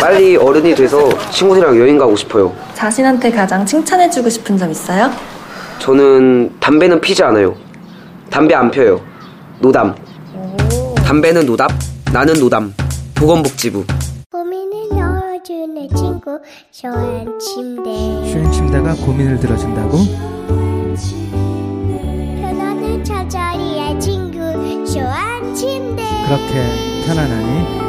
[0.00, 2.54] 빨리 어른이 돼서 친구들이랑 여행 가고 싶어요.
[2.74, 5.10] 자신한테 가장 칭찬해주고 싶은 점 있어요?
[5.80, 7.54] 저는 담배는 피지 않아요.
[8.30, 9.00] 담배 안 펴요.
[9.60, 9.94] 노담.
[11.04, 11.70] 담배는 노답,
[12.12, 12.74] 나는 노담.
[13.14, 13.84] 보건복지부.
[14.30, 16.38] 고민을 넣어주는 친구
[16.70, 17.90] 쇼한 침대
[18.30, 19.98] 쉬운 침대가 고민을 들어준다고?
[22.40, 24.38] 편안한 저자리의 친구
[24.86, 27.87] 쇼한 침대 그렇게 편안하니?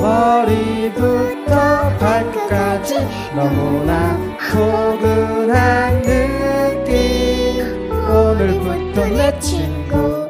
[0.00, 2.94] 머리부터 발끝까지
[3.34, 4.16] 너무나
[4.52, 10.28] 포근한 느낌 오늘부터 내 친구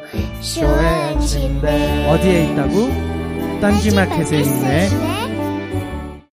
[1.28, 2.88] 침대 어디에 있다고?
[3.60, 4.88] 딴지마켓에 있네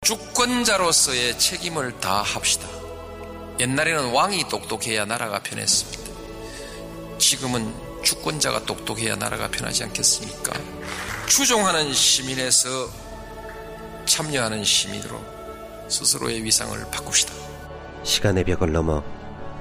[0.01, 2.67] 주권자로서의 책임을 다합시다.
[3.59, 6.03] 옛날에는 왕이 똑똑해야 나라가 편했습니다.
[7.17, 7.73] 지금은
[8.03, 10.53] 주권자가 똑똑해야 나라가 편하지 않겠습니까?
[11.27, 12.89] 추종하는 시민에서
[14.05, 15.19] 참여하는 시민으로
[15.87, 17.33] 스스로의 위상을 바꿉시다.
[18.03, 19.03] 시간의 벽을 넘어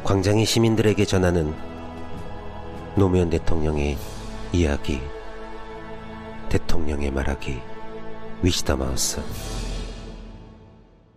[0.05, 1.55] 광장이 시민들에게 전하는
[2.97, 3.97] 노무현 대통령의
[4.53, 5.01] 이야기
[6.49, 7.61] 대통령의 말하기
[8.43, 9.21] 위시다 마우스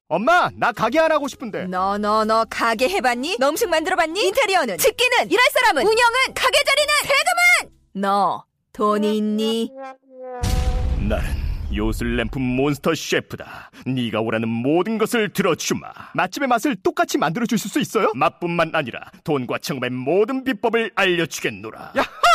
[0.08, 1.66] 엄마, 나 가게 안 하고 싶은데.
[1.66, 3.38] 너 너 너 가게 해봤니?
[3.40, 4.24] 너 음식 만들어봤니?
[4.28, 4.78] 인테리어는?
[4.78, 5.32] 집기는?
[5.32, 5.82] 일할 사람은?
[5.82, 6.34] 운영은?
[6.36, 6.94] 가게 자리는?
[7.02, 7.76] 세금은?
[8.02, 9.72] 너 돈이 있니?
[11.10, 11.45] 나는
[11.76, 13.72] 요술램프 몬스터 셰프다.
[13.86, 15.88] 네가 원하는 모든 것을 들어주마.
[16.14, 18.12] 맛집의 맛을 똑같이 만들어 주실 수 있어요?
[18.16, 21.94] 맛뿐만 아니라 돈과 창업의 모든 비법을 알려주겠노라.
[21.98, 22.35] 야하!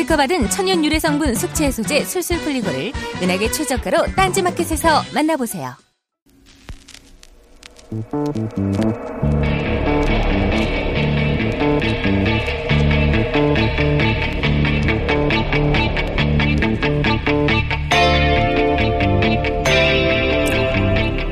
[0.00, 2.90] 특허받은 천연 유래 성분 숙취 해소제 술술 풀리고를
[3.22, 5.74] 은하계 최저가로 딴지마켓에서 만나보세요.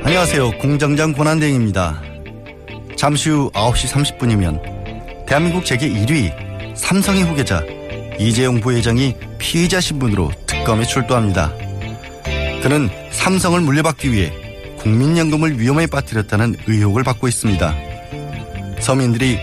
[0.05, 0.59] 안녕하세요.
[0.59, 2.03] 공장장 권한대행입니다.
[2.97, 7.63] 잠시 후 9시 30분이면 대한민국 재계 1위 삼성의 후계자
[8.19, 11.53] 이재용 부회장이 피의자 신분으로 특검에 출두합니다.
[12.63, 14.33] 그는 삼성을 물려받기 위해
[14.79, 17.75] 국민연금을 위험에 빠뜨렸다는 의혹을 받고 있습니다.
[18.81, 19.39] 서민들이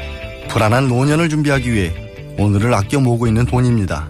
[0.50, 1.94] 불안한 노년을 준비하기 위해
[2.38, 4.09] 오늘을 아껴 모으고 있는 돈입니다.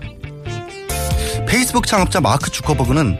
[1.47, 3.17] 페이스북 창업자 마크 주커버그는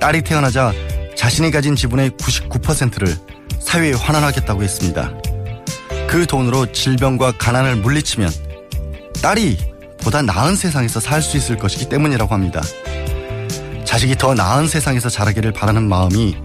[0.00, 0.72] 딸이 태어나자
[1.14, 3.16] 자신이 가진 지분의 99%를
[3.60, 5.12] 사회에 환원하겠다고 했습니다.
[6.08, 8.30] 그 돈으로 질병과 가난을 물리치면
[9.22, 9.75] 딸이
[10.06, 12.62] 보다 나은 세상에서 살 수 있을 것이기 때문이라고 합니다.
[13.84, 16.36] 자식이 더 나은 세상에서 자라기를 바라는 마음이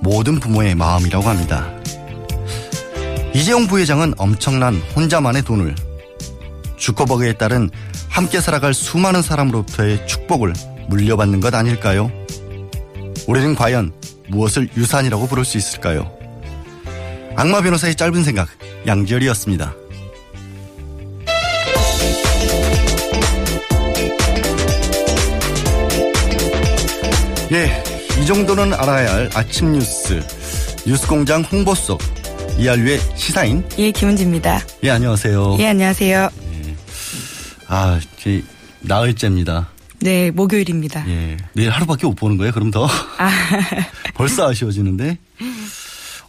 [0.00, 1.70] 모든 부모의 마음이라고 합니다.
[3.34, 5.74] 이재용 부회장은 엄청난 혼자만의 돈을
[6.78, 7.68] 주커버그에 따른
[8.08, 10.54] 함께 살아갈 수많은 사람으로부터의 축복을
[10.88, 12.10] 물려받는 것 아닐까요?
[13.28, 13.92] 우리는 과연
[14.28, 16.10] 무엇을 유산이라고 부를 수 있을까요?
[17.36, 18.48] 악마 변호사의 짧은 생각,
[18.86, 19.74] 양지열이었습니다.
[27.52, 27.82] 예,
[28.20, 30.22] 이 정도는 알아야 할 아침 뉴스.
[30.86, 32.00] 뉴스공장 홍보속.
[32.58, 33.64] 이한류의 시사인.
[33.78, 34.60] 예, 김은지입니다.
[34.84, 35.56] 예, 안녕하세요.
[35.58, 36.28] 예, 안녕하세요.
[37.66, 38.42] 아, 제
[38.80, 39.68] 나흘째입니다.
[40.00, 41.08] 네, 목요일입니다.
[41.08, 41.36] 예.
[41.54, 42.86] 내일 하루밖에 못 보는 거예요, 그럼 더?
[42.86, 43.30] 아.
[44.14, 45.18] 벌써 아쉬워지는데?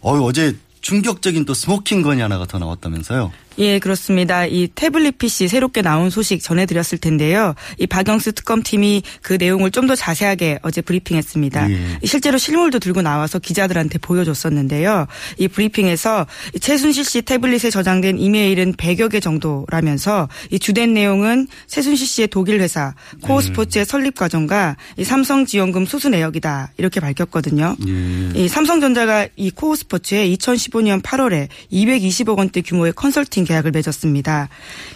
[0.00, 3.32] 어 어제 충격적인 또 smoking gun이 하나가 더 나왔다면서요?
[3.58, 4.46] 예, 그렇습니다.
[4.46, 7.54] 이 태블릿 PC 새롭게 나온 소식 전해드렸을 텐데요.
[7.78, 11.70] 이 박영수 특검팀이 그 내용을 좀 더 자세하게 어제 브리핑했습니다.
[11.72, 11.98] 예.
[12.04, 15.08] 실제로 실물도 들고 나와서 기자들한테 보여줬었는데요.
[15.38, 22.06] 이 브리핑에서 이 최순실 씨 태블릿에 저장된 이메일은 100여 개 정도라면서 이 주된 내용은 최순실
[22.06, 27.76] 씨의 독일 회사 코어스포츠의 설립 과정과 이 삼성지원금 수수 내역이다 이렇게 밝혔거든요.
[27.88, 28.40] 예.
[28.40, 34.48] 이 삼성전자가 이 코어스포츠에 2015년 8월에 220억 원대 규모의 컨설팅 브리핑 계약을 맺었습니다.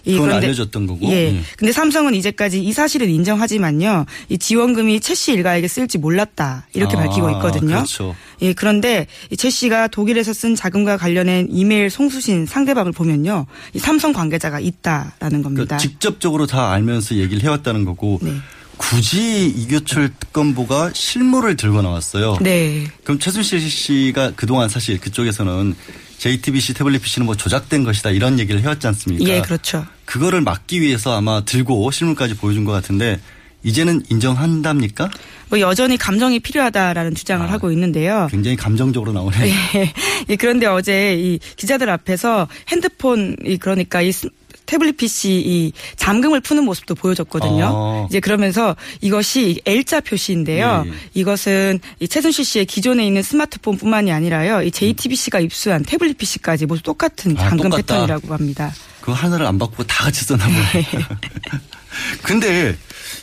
[0.04, 1.06] 이 그건 그런데- 알려졌던 거고.
[1.08, 1.34] 예.
[1.36, 1.42] 예.
[1.56, 4.06] 근데 삼성은 이제까지 이 사실을 인정하지만요.
[4.28, 6.66] 이 지원금이 최 씨 일가에게 쓸지 몰랐다.
[6.74, 7.76] 이렇게 아, 밝히고 있거든요.
[7.76, 8.14] 그렇죠.
[8.42, 13.46] 예, 그런데 이최 씨가 독일에서 쓴 자금과 관련된 이메일 송수신 상대방을 보면요.
[13.72, 15.64] 이 삼성 관계자가 있다라는 겁니다.
[15.64, 18.34] 그러니까 직접적으로 다 알면서 얘기를 해왔다는 거고 네.
[18.76, 22.36] 굳이 이교철 특검보가 실무를 들고 나왔어요.
[22.42, 22.86] 네.
[23.04, 25.74] 그럼 최순실 씨가 그동안 사실 그쪽에서는
[26.18, 29.28] JTBC 태블릿 PC는 뭐 조작된 것이다 이런 얘기를 해왔지 않습니까?
[29.30, 29.86] 예, 그렇죠.
[30.04, 33.20] 그거를 막기 위해서 아마 들고 실물까지 보여준 것 같은데
[33.62, 35.10] 이제는 인정한답니까?
[35.48, 38.28] 뭐 여전히 감정이 필요하다라는 주장을 하고 있는데요.
[38.30, 39.48] 굉장히 감정적으로 나오네.
[39.74, 39.92] 예.
[40.28, 44.28] 예, 그런데 어제 이 기자들 앞에서 핸드폰 이 그러니까 이 스-
[44.66, 47.64] 태블릿 PC 이 잠금을 푸는 모습도 보여줬거든요.
[47.64, 48.06] 아.
[48.08, 50.84] 이제 그러면서 이것이 L자 표시인데요.
[50.86, 50.94] 예, 예.
[51.14, 54.62] 이것은 이 최순실 씨의 기존에 있는 스마트폰뿐만이 아니라요.
[54.62, 57.76] 이 JTBC가 입수한 태블릿 PC까지 모두 똑같은 아, 잠금 똑같다.
[57.76, 58.72] 패턴이라고 합니다.
[59.00, 60.86] 그거 하나를 안 바꾸고 다 같이 썼나 보네.
[62.22, 62.76] 근데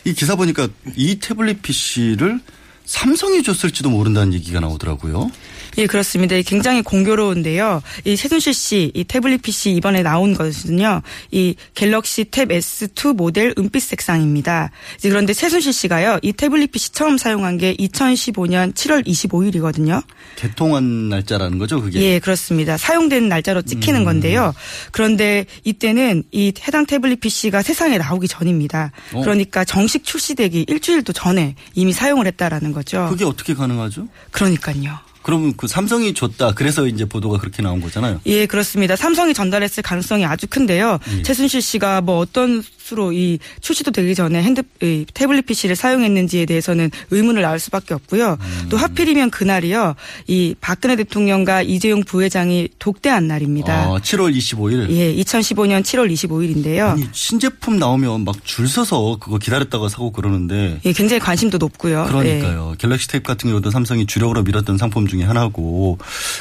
[0.04, 2.40] 이 기사 보니까 이 태블릿 PC를
[2.84, 5.30] 삼성이 줬을지도 모른다는 얘기가 나오더라고요.
[5.78, 6.40] 예, 그렇습니다.
[6.42, 7.82] 굉장히 공교로운데요.
[8.04, 13.82] 이 최순실 씨, 이 태블릿 PC 이번에 나온 것은요, 이 갤럭시 탭 S2 모델 은빛
[13.82, 14.70] 색상입니다.
[14.98, 20.02] 이제 그런데 최순실 씨가요, 이 태블릿 PC 처음 사용한 게 2015년 7월 25일이거든요.
[20.36, 22.00] 개통한 날짜라는 거죠, 그게.
[22.00, 22.76] 예, 그렇습니다.
[22.76, 24.04] 사용된 날짜로 찍히는 음.
[24.04, 24.54] 건데요.
[24.92, 28.92] 그런데 이때는 이 해당 태블릿 PC가 세상에 나오기 전입니다.
[29.12, 29.20] 어.
[29.22, 33.06] 그러니까 정식 출시되기 일주일도 전에 이미 사용을 했다라는 거죠.
[33.10, 34.08] 그게 어떻게 가능하죠?
[34.30, 34.98] 그러니까요.
[35.24, 36.52] 그러면 그 삼성이 줬다.
[36.52, 38.20] 그래서 이제 보도가 그렇게 나온 거잖아요.
[38.26, 38.94] 예, 그렇습니다.
[38.94, 40.98] 삼성이 전달했을 가능성이 아주 큰데요.
[41.16, 41.22] 예.
[41.22, 46.90] 최순실 씨가 뭐 어떤 수로 이 출시도 되기 전에 핸드 이 태블릿 PC를 사용했는지에 대해서는
[47.10, 48.36] 의문을 낳을 수밖에 없고요.
[48.38, 48.66] 음.
[48.68, 49.94] 또 하필이면 그날이요.
[50.26, 53.84] 이 박근혜 대통령과 이재용 부회장이 독대한 날입니다.
[53.84, 54.90] 아, 7월 25일.
[54.90, 56.90] 예, 2015년 7월 25일인데요.
[56.90, 60.80] 아니, 신제품 나오면 막 줄 서서 그거 기다렸다가 사고 그러는데.
[60.84, 62.02] 예, 굉장히 관심도 높고요.
[62.06, 62.12] 예.
[62.12, 62.74] 그러니까요.
[62.76, 65.96] 갤럭시 탭 같은 경우도 삼성이 주력으로 밀었던 상품 중에 하나고.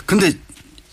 [0.06, 0.34] 근데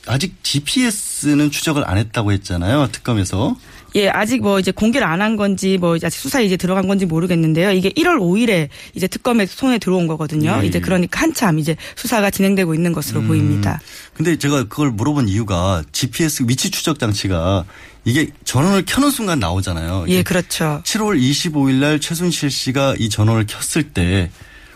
[0.07, 2.89] 아직 GPS는 추적을 안 했다고 했잖아요.
[2.93, 3.57] 특검에서.
[3.95, 7.73] 예, 아직 뭐 이제 공개를 안 한 건지 뭐 아직 수사에 이제 들어간 건지 모르겠는데요.
[7.73, 10.61] 이게 1월 5일에 이제 특검에 손에 들어온 거거든요.
[10.63, 10.81] 예, 이제 예.
[10.81, 13.81] 그러니까 한참 이제 수사가 진행되고 있는 것으로 보입니다.
[14.15, 17.65] 근데 제가 그걸 물어본 이유가 GPS 위치 추적 장치가
[18.07, 20.07] 이게 전원을 켜는 순간 나오잖아요.
[20.09, 20.81] 예, 그렇죠.
[20.85, 24.31] 7월 25일 날 최순실 씨가 이 전원을 켰을 때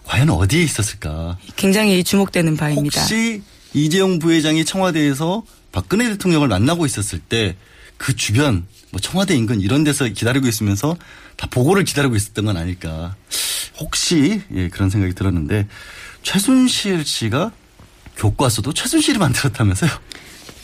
[0.04, 1.38] 과연 어디에 있었을까?
[1.56, 3.00] 굉장히 주목되는 바입니다.
[3.00, 3.40] 혹시
[3.72, 7.56] 이재용 부회장이 청와대에서 박근혜 대통령을 만나고 있었을 때
[7.96, 10.96] 그 주변 뭐 청와대 인근 이런 데서 기다리고 있으면서
[11.36, 13.16] 다 보고를 기다리고 있었던 건 아닐까.
[13.80, 15.66] 혹시 예, 그런 생각이 들었는데
[16.22, 17.50] 최순실 씨가
[18.16, 19.90] 교과서도 최순실이 만들었다면서요?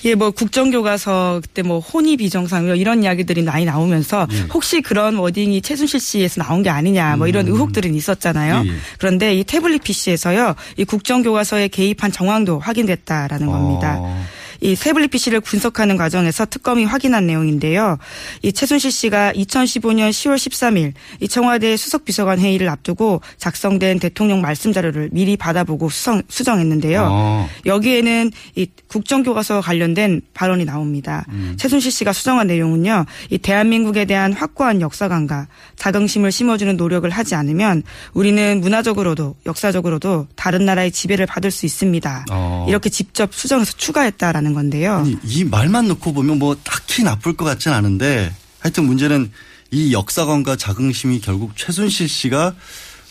[0.05, 4.41] 예, 뭐 국정교과서 그때 뭐 혼이 비정상 뭐 이런 이야기들이 많이 나오면서 예.
[4.55, 8.61] 혹시 그런 워딩이 최순실 씨에서 나온 게 아니냐 뭐 이런 의혹들은 있었잖아요.
[8.61, 8.67] 음.
[8.69, 8.75] 예, 예.
[8.99, 14.01] 그런데 이 태블릿 PC에서요, 이 국정교과서에 개입한 정황도 확인됐다라는 겁니다.
[14.63, 14.67] 어.
[14.67, 17.99] 이 태블릿 PC를 분석하는 과정에서 특검이 확인한 내용인데요.
[18.43, 24.73] 이 최순실 씨가 2015년 10월 13일 이 청와대 수석 비서관 회의를 앞두고 작성된 대통령 말씀
[24.73, 27.09] 자료를 미리 받아보고 수성, 수정했는데요.
[27.11, 27.49] 어.
[27.67, 31.25] 여기에는 이 국정교과서 관련된 발언이 나옵니다.
[31.31, 31.55] 음.
[31.59, 33.07] 최순실 씨가 수정한 내용은요.
[33.31, 37.83] 이 대한민국에 대한 확고한 역사관과 자긍심을 심어주는 노력을 하지 않으면
[38.13, 42.27] 우리는 문화적으로도 역사적으로도 다른 나라의 지배를 받을 수 있습니다.
[42.31, 42.67] 어.
[42.69, 44.97] 이렇게 직접 수정해서 추가했다라는 건데요.
[44.97, 49.31] 아니, 이 말만 놓고 보면 뭐 딱히 나쁠 것 같진 않은데 하여튼 문제는
[49.71, 52.55] 이 역사관과 자긍심이 결국 최순실 씨가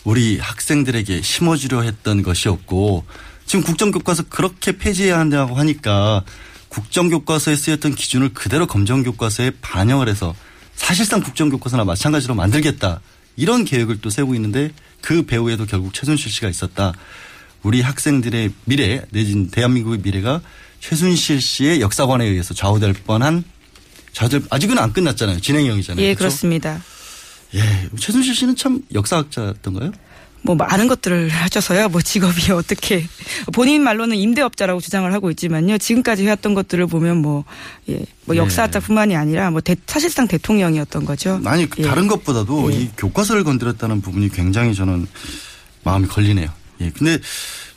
[0.04, 3.04] 우리 학생들에게 심어주려 했던 것이었고
[3.46, 6.24] 지금 국정교과서 그렇게 폐지해야 한다고 하니까
[6.68, 10.34] 국정교과서에 쓰였던 기준을 그대로 검정교과서에 반영을 해서
[10.74, 13.00] 사실상 국정교과서나 마찬가지로 만들겠다
[13.36, 14.70] 이런 계획을 또 세우고 있는데
[15.00, 16.92] 그 배후에도 결국 최순실 씨가 있었다.
[17.62, 20.40] 우리 학생들의 미래 내진 대한민국의 미래가
[20.80, 23.44] 최순실 씨의 역사관에 의해서 좌우될 뻔한
[24.12, 25.40] 좌우될 아직은 안 끝났잖아요.
[25.40, 26.04] 진행형이잖아요.
[26.04, 26.18] 예, 그렇죠?
[26.34, 26.82] 그렇습니다.
[27.54, 29.92] 예, 최순실 씨는 참 역사학자였던가요?
[30.42, 31.90] 뭐 많은 것들을 하셔서요.
[31.90, 33.06] 뭐 직업이 어떻게
[33.52, 35.76] 본인 말로는 임대업자라고 주장을 하고 있지만요.
[35.76, 37.44] 지금까지 해왔던 것들을 보면 뭐
[37.90, 38.36] 예, 뭐 네.
[38.40, 41.40] 역사학자뿐만이 아니라 뭐 대- 사실상 대통령이었던 거죠.
[41.44, 41.86] 아니 그 예.
[41.86, 45.06] 다른 것보다도 이 교과서를 건드렸다는 부분이 굉장히 저는
[45.84, 46.48] 마음이 걸리네요.
[46.80, 46.90] 예.
[46.90, 47.18] 근데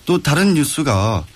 [0.06, 1.33] 또 다른 뉴스가 이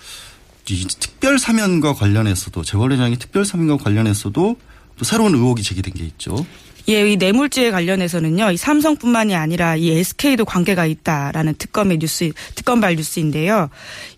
[0.76, 4.58] 특별 사면과 관련해서도 재벌 회장이 특별 사면과 관련해서도
[4.98, 6.46] 또 새로운 의혹이 제기된 게 있죠.
[6.89, 13.70] 예, 이 뇌물죄에 관련해서는요, 이 삼성뿐만이 아니라 이 SK도 관계가 있다라는 특검의 뉴스, 특검발 뉴스인데요.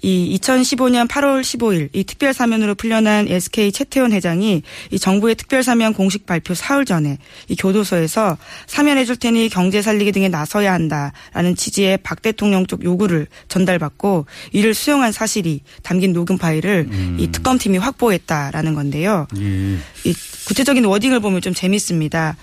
[0.03, 4.61] 이 2015년 8월 15일 이 특별 사면으로 풀려난 SK 최태원 회장이
[4.91, 10.11] 이 정부의 특별 사면 공식 발표 사흘 전에 이 교도소에서 사면해 줄 테니 경제 살리기
[10.11, 16.88] 등에 나서야 한다라는 취지의 박 대통령 쪽 요구를 전달받고 이를 수용한 사실이 담긴 녹음 파일을
[17.17, 19.25] 이 특검팀이 확보했다라는 건데요.
[19.39, 19.77] 예.
[20.03, 20.13] 이
[20.45, 22.38] 구체적인 워딩을 보면 좀 재밌습니다.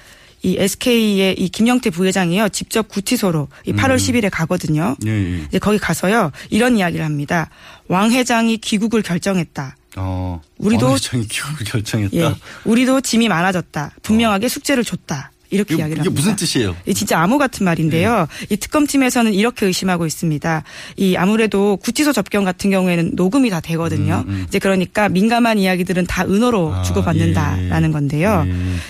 [0.46, 3.96] 이 SK의 이 김영태 부회장이요 직접 구치소로 이 8월 음.
[3.96, 4.96] 10일에 가거든요.
[5.04, 5.38] 예, 예.
[5.48, 7.50] 이제 거기 가서요 이런 이야기를 합니다.
[7.88, 9.76] 왕 회장이 귀국을 결정했다.
[9.96, 10.40] 어.
[10.60, 12.16] 우리도- 어느 회장이 기록을 결정했다.
[12.16, 12.34] 예,
[12.64, 13.90] 우리도 짐이 많아졌다.
[14.02, 15.32] 분명하게 숙제를 줬다.
[15.50, 16.10] 이렇게 이게, 이야기를 이게 합니다.
[16.10, 16.76] 무슨 뜻이에요?
[16.86, 18.26] 이 진짜 암호 같은 말인데요.
[18.28, 18.46] 네.
[18.50, 20.62] 이 특검팀에서는 이렇게 의심하고 있습니다.
[20.96, 24.24] 이 아무래도 구치소 접견 같은 경우에는 녹음이 다 되거든요.
[24.26, 27.92] 음, 이제 그러니까 민감한 이야기들은 다 은어로 아, 주고받는다라는 예.
[27.92, 28.46] 건데요.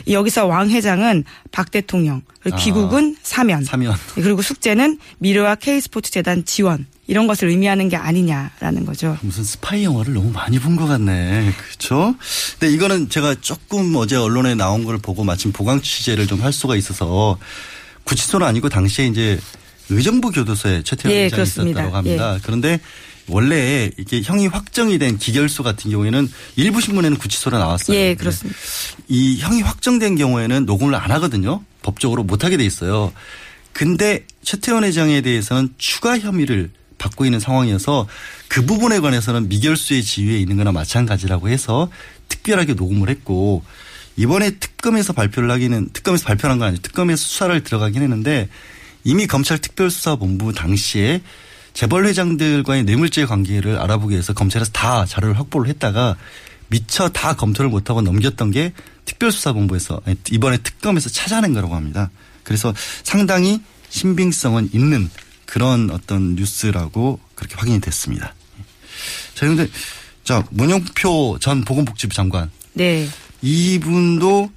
[0.07, 2.61] 이 여기서 왕 회장은 박 대통령, 그리고 아.
[2.61, 3.95] 귀국은 사면, 사면.
[4.15, 9.17] 그리고 숙제는 미르와 K스포츠 재단 지원 이런 것을 의미하는 게 아니냐라는 거죠.
[9.23, 11.53] 무슨 스파이 영화를 너무 많이 본 것 같네.
[11.57, 12.17] 그렇죠?
[12.59, 16.77] 근데 이거는 제가 조금 어제 언론에 나온 걸 보고 마침 보강 취재를 좀 할 수가
[16.77, 17.39] 있어서
[18.05, 19.39] 구치소는 아니고 당시에 이제
[19.89, 21.81] 의정부 교도소에 최태원 예, 회장이 그렇습니다.
[21.81, 22.35] 있었다고 합니다.
[22.35, 22.41] 예.
[22.43, 22.81] 그런데
[23.29, 27.97] 원래 이게 형이 확정이 된 기결소 같은 경우에는 일부 신문에는 구치소로 나왔어요.
[27.97, 28.59] 예, 그렇습니다.
[29.09, 31.63] 이 형이 확정된 경우에는 녹음을 안 하거든요.
[31.83, 33.13] 법적으로 못 하게 돼 있어요.
[33.73, 38.07] 근데 최태원 회장에 대해서는 추가 혐의를 받고 있는 상황이어서
[38.49, 41.91] 그 부분에 관해서는 미결수의 지위에 있는 거나 마찬가지라고 해서
[42.29, 43.63] 특별하게 녹음을 했고
[44.17, 46.83] 이번에 특검에서 발표를 하기는 특검에서 발표한 건 아니죠.
[46.83, 48.49] 특검에서 수사를 들어가긴 했는데
[49.05, 51.21] 이미 검찰 특별수사본부 당시에
[51.75, 56.17] 재벌 회장들과의 뇌물죄 관계를 알아보기 위해서 검찰에서 다 자료를 확보를 했다가
[56.69, 58.73] 미처 다 검토를 못하고 넘겼던 게
[59.05, 60.01] 특별수사본부에서
[60.33, 62.11] 이번에 특검에서 찾아낸 거라고 합니다.
[62.43, 62.73] 그래서
[63.03, 63.61] 상당히
[63.91, 65.11] 신빙성은 있는
[65.47, 68.35] 그런 어떤 뉴스라고 그렇게 확인이 됐습니다.
[69.35, 69.69] 자, 그런데
[70.25, 73.09] 자, 문영표 전 보건복지부 장관 네.
[73.43, 74.51] 이분도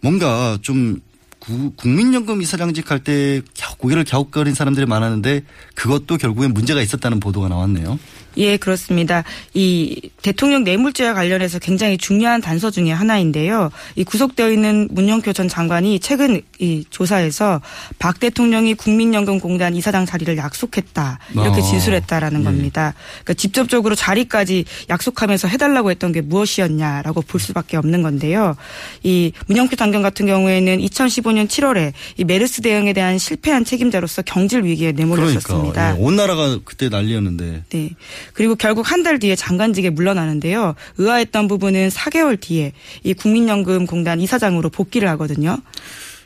[0.00, 1.00] 뭔가 좀
[1.38, 3.40] 구- 국민연금 이사장직 할 때
[3.78, 5.42] 고개를 갸웃거린 사람들이 많았는데
[5.74, 7.98] 그것도 결국엔 문제가 있었다는 보도가 나왔네요.
[8.36, 9.24] 예, 그렇습니다.
[9.54, 13.70] 이 대통령 뇌물죄와 관련해서 굉장히 중요한 단서 중에 하나인데요.
[13.94, 17.60] 이 구속되어 있는 문영표 전 장관이 최근 이 조사에서
[17.98, 21.62] 박 대통령이 국민연금공단 이사장 자리를 약속했다 이렇게 어.
[21.62, 22.44] 진술했다라는 예.
[22.44, 22.94] 겁니다.
[23.24, 28.56] 그러니까 직접적으로 자리까지 약속하면서 해달라고 했던 게 무엇이었냐라고 볼 수밖에 없는 건데요.
[29.02, 34.92] 이 문영표 장관 같은 경우에는 2015년 7월에 이 메르스 대응에 대한 실패한 책임자로서 경질 위기에
[34.92, 35.72] 내몰렸었습니다.
[35.72, 37.90] 그러니까 예, 온 나라가 그때 난리였는데 네.
[38.34, 40.74] 그리고 결국 한 달 뒤에 장관직에 물러나는데요.
[40.98, 42.72] 의아했던 부분은 4개월 뒤에
[43.04, 45.58] 이 국민연금공단 이사장으로 복귀를 하거든요.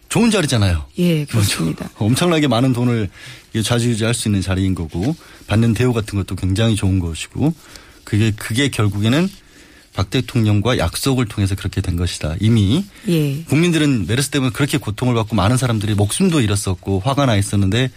[0.08, 0.86] 좋은 자리잖아요.
[0.98, 1.90] 예, 그렇습니다.
[1.98, 3.08] 엄청나게 많은 돈을
[3.62, 5.14] 좌지우지할 수 있는 자리인 거고
[5.46, 7.52] 받는 대우 같은 것도 굉장히 좋은 것이고
[8.04, 9.28] 그게 그게 결국에는
[9.92, 12.36] 박 대통령과 약속을 통해서 그렇게 된 것이다.
[12.40, 13.42] 이미 예.
[13.44, 17.90] 국민들은 메르스 때문에 그렇게 고통을 받고 많은 사람들이 목숨도 잃었었고 화가 나 있었는데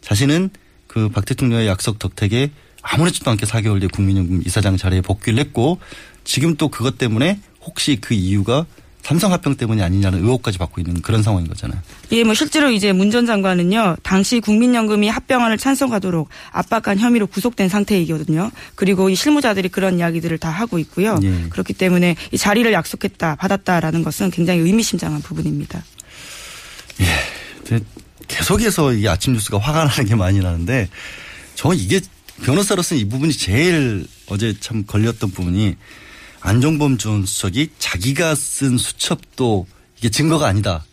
[0.00, 0.50] 자신은
[0.86, 2.50] 그 박 대통령의 약속 덕택에
[2.82, 5.78] 아무렇지도 않게 4개월 뒤에 국민연금 이사장 자리에 복귀를 했고
[6.24, 8.66] 지금 또 그것 때문에 혹시 그 이유가
[9.02, 11.80] 삼성 합병 때문이 아니냐는 의혹까지 받고 있는 그런 상황인 거잖아요.
[12.12, 18.50] 예, 뭐 실제로 이제 문 전 장관은요, 당시 국민연금이 합병안을 찬성하도록 압박한 혐의로 구속된 상태이거든요.
[18.74, 21.18] 그리고 이 실무자들이 그런 이야기들을 다 하고 있고요.
[21.22, 21.46] 예.
[21.48, 25.82] 그렇기 때문에 이 자리를 약속했다, 받았다라는 것은 굉장히 의미심장한 부분입니다.
[27.64, 27.82] 근데
[28.26, 30.90] 계속해서 이 아침 뉴스가 화가 나는 게 많이 나는데
[31.54, 32.00] 저 이게
[32.42, 35.76] 변호사로서는 이 부분이 제일 어제 참 걸렸던 부분이
[36.40, 39.66] 안종범 전 수석이 자기가 쓴 수첩도
[39.98, 40.84] 이게 증거가 아니다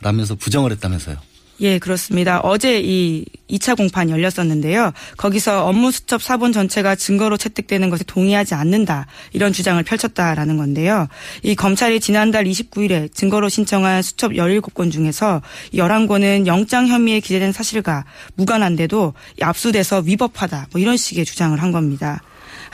[0.00, 1.16] 라면서 부정을 했다면서요.
[1.62, 2.40] 예, 그렇습니다.
[2.40, 4.92] 어제 이 2차 공판 열렸었는데요.
[5.16, 9.06] 거기서 업무 수첩 사본 전체가 증거로 채택되는 것에 동의하지 않는다.
[9.32, 11.06] 이런 주장을 펼쳤다라는 건데요.
[11.44, 15.40] 이 검찰이 지난달 29일에 증거로 신청한 수첩 17건 중에서
[15.72, 18.04] 11건은 영장 혐의에 기재된 사실과
[18.34, 20.66] 무관한데도 이 압수돼서 위법하다.
[20.72, 22.22] 뭐 이런 식의 주장을 한 겁니다.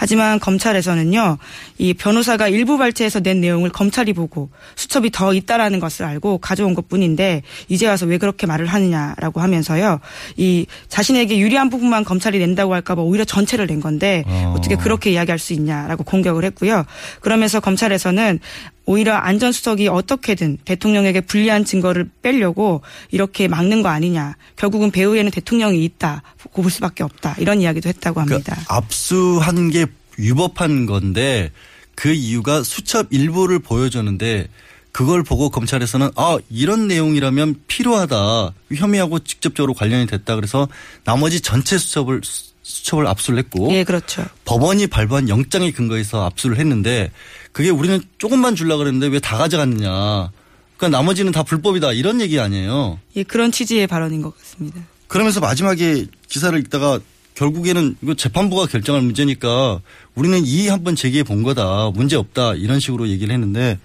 [0.00, 1.38] 하지만 검찰에서는요,
[1.78, 6.88] 이 변호사가 일부 발췌해서 낸 내용을 검찰이 보고 수첩이 더 있다라는 것을 알고 가져온 것
[6.88, 9.98] 뿐인데 이제 와서 왜 그렇게 말을 하느냐라고 하면서요,
[10.36, 14.54] 이 자신에게 유리한 부분만 검찰이 낸다고 할까봐 오히려 전체를 낸 건데 어.
[14.56, 16.84] 어떻게 그렇게 이야기할 수 있냐라고 공격을 했고요.
[17.20, 18.38] 그러면서 검찰에서는
[18.88, 22.80] 오히려 안전수석이 어떻게든 대통령에게 불리한 증거를 빼려고
[23.10, 24.36] 이렇게 막는 거 아니냐.
[24.56, 26.22] 결국은 배후에는 대통령이 있다.
[26.54, 27.36] 볼 수밖에 없다.
[27.38, 28.54] 이런 이야기도 했다고 합니다.
[28.54, 29.84] 그러니까 압수한 게
[30.16, 31.52] 위법한 건데
[31.94, 34.48] 그 이유가 수첩 일부를 보여줬는데
[34.90, 40.66] 그걸 보고 검찰에서는 아 이런 내용이라면 필요하다 혐의하고 직접적으로 관련이 됐다 그래서
[41.04, 42.22] 나머지 전체 수첩을
[42.68, 44.24] 수첩을 압수를 했고 예, 그렇죠.
[44.44, 47.10] 법원이 발부한 영장에 근거해서 압수를 했는데
[47.52, 50.30] 그게 우리는 조금만 줄라 그랬는데 왜 다 가져갔느냐.
[50.76, 53.00] 그러니까 나머지는 다 불법이다 이런 얘기 아니에요.
[53.16, 54.80] 예, 그런 취지의 발언인 것 같습니다.
[55.08, 57.00] 그러면서 마지막에 기사를 읽다가
[57.34, 59.80] 결국에는 이거 재판부가 결정할 문제니까
[60.14, 61.90] 우리는 이의 한번 제기해 본 거다.
[61.94, 62.54] 문제 없다.
[62.54, 63.78] 이런 식으로 얘기를 했는데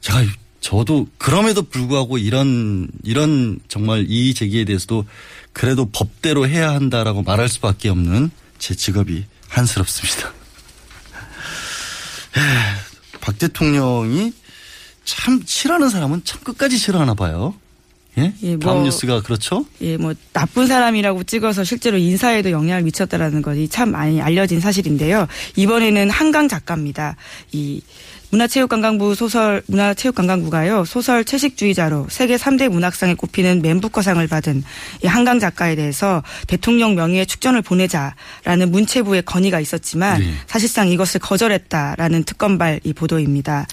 [0.00, 0.22] 제가
[0.60, 5.04] 저도 그럼에도 불구하고 이런 이런 정말 이의 제기에 대해서도
[5.58, 10.32] 그래도 법대로 해야 한다라고 말할 수밖에 없는 제 직업이 한스럽습니다.
[12.36, 14.32] 에휴, 박 대통령이
[15.04, 17.54] 참 싫어하는 사람은 참 끝까지 싫어하나 봐요.
[18.18, 18.32] 예?
[18.42, 19.66] 예, 뭐- 다음 뉴스가 그렇죠?
[19.80, 25.26] 예, 뭐 나쁜 사람이라고 찍어서 실제로 인사에도 영향을 미쳤다라는 것이 참 많이 알려진 사실인데요.
[25.56, 27.16] 이번에는 한강 작가입니다.
[27.50, 27.82] 이
[28.30, 34.64] 문화체육관광부 소설 문화체육관광부가요 소설 채식주의자로 세계 3대 문학상에 꼽히는 맨부커상을 받은
[35.02, 40.34] 이 한강 작가에 대해서 대통령 명의의 축전을 보내자라는 문체부의 건의가 있었지만 네.
[40.46, 43.66] 사실상 이것을 거절했다라는 특검발 이 보도입니다.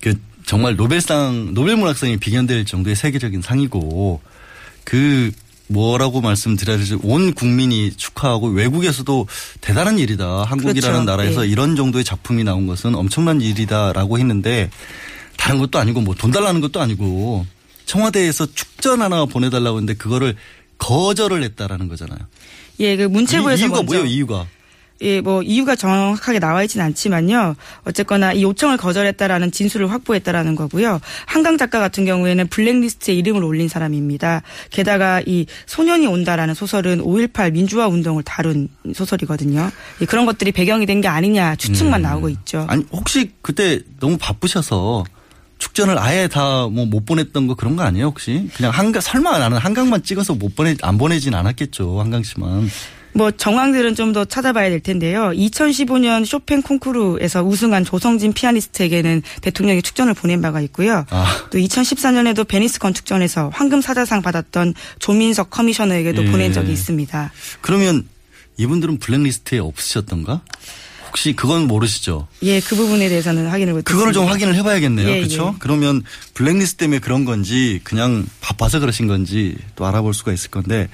[0.00, 4.20] 그 정말 노벨상 노벨문학상이 비견될 정도의 세계적인 상이고
[4.84, 5.30] 그
[5.70, 9.26] 뭐라고 말씀드려야 되지 온 국민이 축하하고 외국에서도
[9.60, 11.04] 대단한 일이다 한국이라는 그렇죠.
[11.04, 11.50] 나라에서 예.
[11.50, 14.70] 이런 정도의 작품이 나온 것은 엄청난 일이다라고 했는데
[15.36, 17.46] 다른 것도 아니고 뭐 돈 달라는 것도 아니고
[17.86, 20.36] 청와대에서 축전 하나 보내달라고 했는데 그거를
[20.78, 22.18] 거절을 했다라는 거잖아요.
[22.80, 24.46] 예, 그 문체부에서 이, 이유가 먼저 뭐예요 이유가?
[25.02, 27.56] 예, 뭐 이유가 정확하게 나와 있지는 않지만요.
[27.84, 31.00] 어쨌거나 이 요청을 거절했다라는 진술을 확보했다라는 거고요.
[31.26, 34.42] 한강 작가 같은 경우에는 블랙리스트에 이름을 올린 사람입니다.
[34.70, 39.70] 게다가 이 소년이 온다라는 소설은 5.18 민주화 운동을 다룬 소설이거든요.
[40.00, 42.02] 예, 그런 것들이 배경이 된 게 아니냐 추측만 음.
[42.02, 42.66] 나오고 있죠.
[42.68, 45.04] 아니 혹시 그때 너무 바쁘셔서
[45.58, 48.50] 축전을 아예 다 뭐 못 보냈던 거 그런 거 아니에요 혹시?
[48.54, 52.68] 그냥 한강 설마 나는 한강만 찍어서 못 보내 안 보내진 않았겠죠 한강 씨만.
[53.12, 55.30] 뭐 정황들은 좀 더 찾아봐야 될 텐데요.
[55.30, 61.04] 2015년 쇼팽 콩쿠르에서 우승한 조성진 피아니스트에게는 대통령이 축전을 보낸 바가 있고요.
[61.10, 61.46] 아.
[61.50, 66.30] 또 2014년에도 베니스 건축전에서 황금 사자상 받았던 조민석 커미셔너에게도 예.
[66.30, 67.32] 보낸 적이 있습니다.
[67.60, 68.08] 그러면
[68.56, 70.42] 이분들은 블랙리스트에 없으셨던가?
[71.06, 72.28] 혹시 그건 모르시죠?
[72.42, 73.92] 예, 그 부분에 대해서는 확인을 못했습니다.
[73.92, 75.08] 그거를 좀 확인을 해봐야겠네요.
[75.08, 75.52] 예, 그렇죠?
[75.54, 75.58] 예.
[75.60, 76.02] 그러면
[76.34, 80.88] 블랙리스트 때문에 그런 건지 그냥 바빠서 그러신 건지 또 알아볼 수가 있을 건데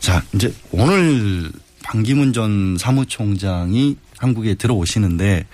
[0.00, 1.50] 자 이제 오늘
[1.82, 5.46] 반기문 전 사무총장이 한국에 들어오시는데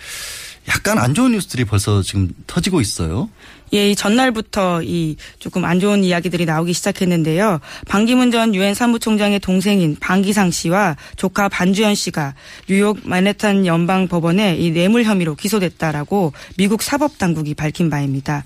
[0.69, 3.29] 약간 안 좋은 뉴스들이 벌써 지금 터지고 있어요.
[3.73, 7.61] 예, 이 전날부터 이 조금 안 좋은 이야기들이 나오기 시작했는데요.
[7.89, 12.35] 반기문 전 유엔 사무총장의 동생인 방기상 씨와 조카 반주현 씨가
[12.69, 18.45] 뉴욕 만해탄 연방 법원에 이 뇌물 혐의로 기소됐다라고 미국 사법 당국이 밝힌 바입니다.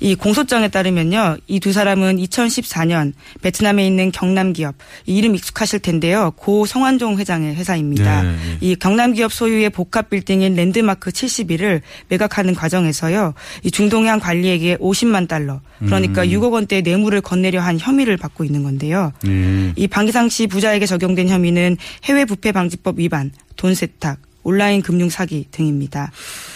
[0.00, 1.36] 이 공소장에 따르면요.
[1.46, 4.74] 이 두 사람은 2014년 베트남에 있는 경남 기업
[5.06, 6.32] 이 이름 익숙하실 텐데요.
[6.36, 8.22] 고 성환종 회장의 회사입니다.
[8.22, 8.36] 네.
[8.60, 13.34] 이 경남 기업 소유의 복합 빌딩인 랜드마크 71을 매각하는 과정에서요.
[13.62, 16.28] 이 중동의 한 관리에게 50만 달러 그러니까 음.
[16.28, 19.12] 6억 원대 뇌물을 건네려 한 혐의를 받고 있는 건데요.
[19.22, 19.72] 네.
[19.76, 25.46] 이 방기상 씨 부자에게 적용된 혐의는 해외 부패 방지법 위반, 돈 세탁, 온라인 금융 사기
[25.50, 26.10] 등입니다.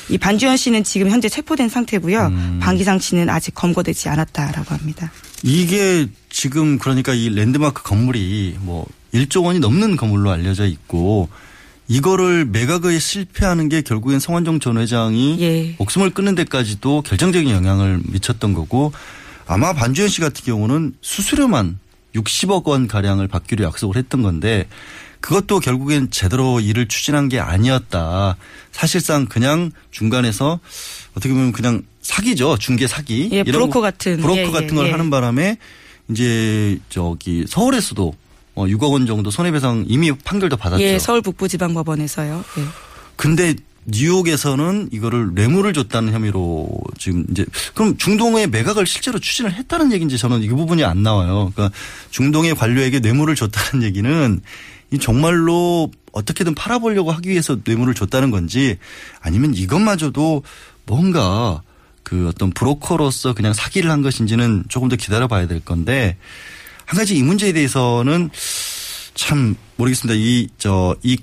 [0.08, 2.26] 이 반주현 씨는 지금 현재 체포된 상태고요.
[2.26, 2.60] 음.
[2.62, 5.12] 방기상 씨는 아직 검거되지 않았다라고 합니다.
[5.42, 11.28] 이게 지금 그러니까 이 랜드마크 건물이 뭐 1조 원이 넘는 건물로 알려져 있고
[11.88, 15.74] 이거를 매각에 실패하는 게 결국엔 성환종 전 회장이 예.
[15.78, 18.92] 목숨을 끊는 데까지도 결정적인 영향을 미쳤던 거고
[19.46, 21.78] 아마 반주현 씨 같은 경우는 수수료만
[22.14, 24.66] 60억 원 가량을 받기로 약속을 했던 건데
[25.20, 28.36] 그것도 결국엔 제대로 일을 추진한 게 아니었다.
[28.72, 30.60] 사실상 그냥 중간에서
[31.12, 32.58] 어떻게 보면 그냥 사기죠.
[32.58, 33.30] 중개 사기.
[33.32, 34.18] 예, 브로커 거- 같은.
[34.18, 34.90] 브로커 예, 예, 같은 걸 예.
[34.90, 35.56] 하는 바람에
[36.10, 38.14] 이제 저기 서울에서도
[38.54, 40.82] 어 6억 원 정도 손해배상 이미 판결도 받았죠.
[40.82, 42.44] 예, 서울 북부지방법원에서요.
[42.58, 42.62] 예.
[43.16, 43.54] 근데
[43.86, 50.42] 뉴욕에서는 이거를 뇌물을 줬다는 혐의로 지금 이제 그럼 중동의 매각을 실제로 추진을 했다는 얘기인지 저는
[50.42, 51.52] 이 부분이 안 나와요.
[51.54, 51.76] 그러니까
[52.10, 54.40] 중동의 관료에게 뇌물을 줬다는 얘기는
[54.90, 58.78] 이 정말로 어떻게든 팔아보려고 하기 위해서 뇌물을 줬다는 건지
[59.20, 60.42] 아니면 이것마저도
[60.86, 61.62] 뭔가
[62.02, 66.16] 그 어떤 브로커로서 그냥 사기를 한 것인지는 조금 더 기다려 봐야 될 건데
[66.86, 68.30] 한 가지 이 문제에 대해서는
[69.14, 70.18] 참 모르겠습니다.
[70.18, 71.16] 이, 저, 이,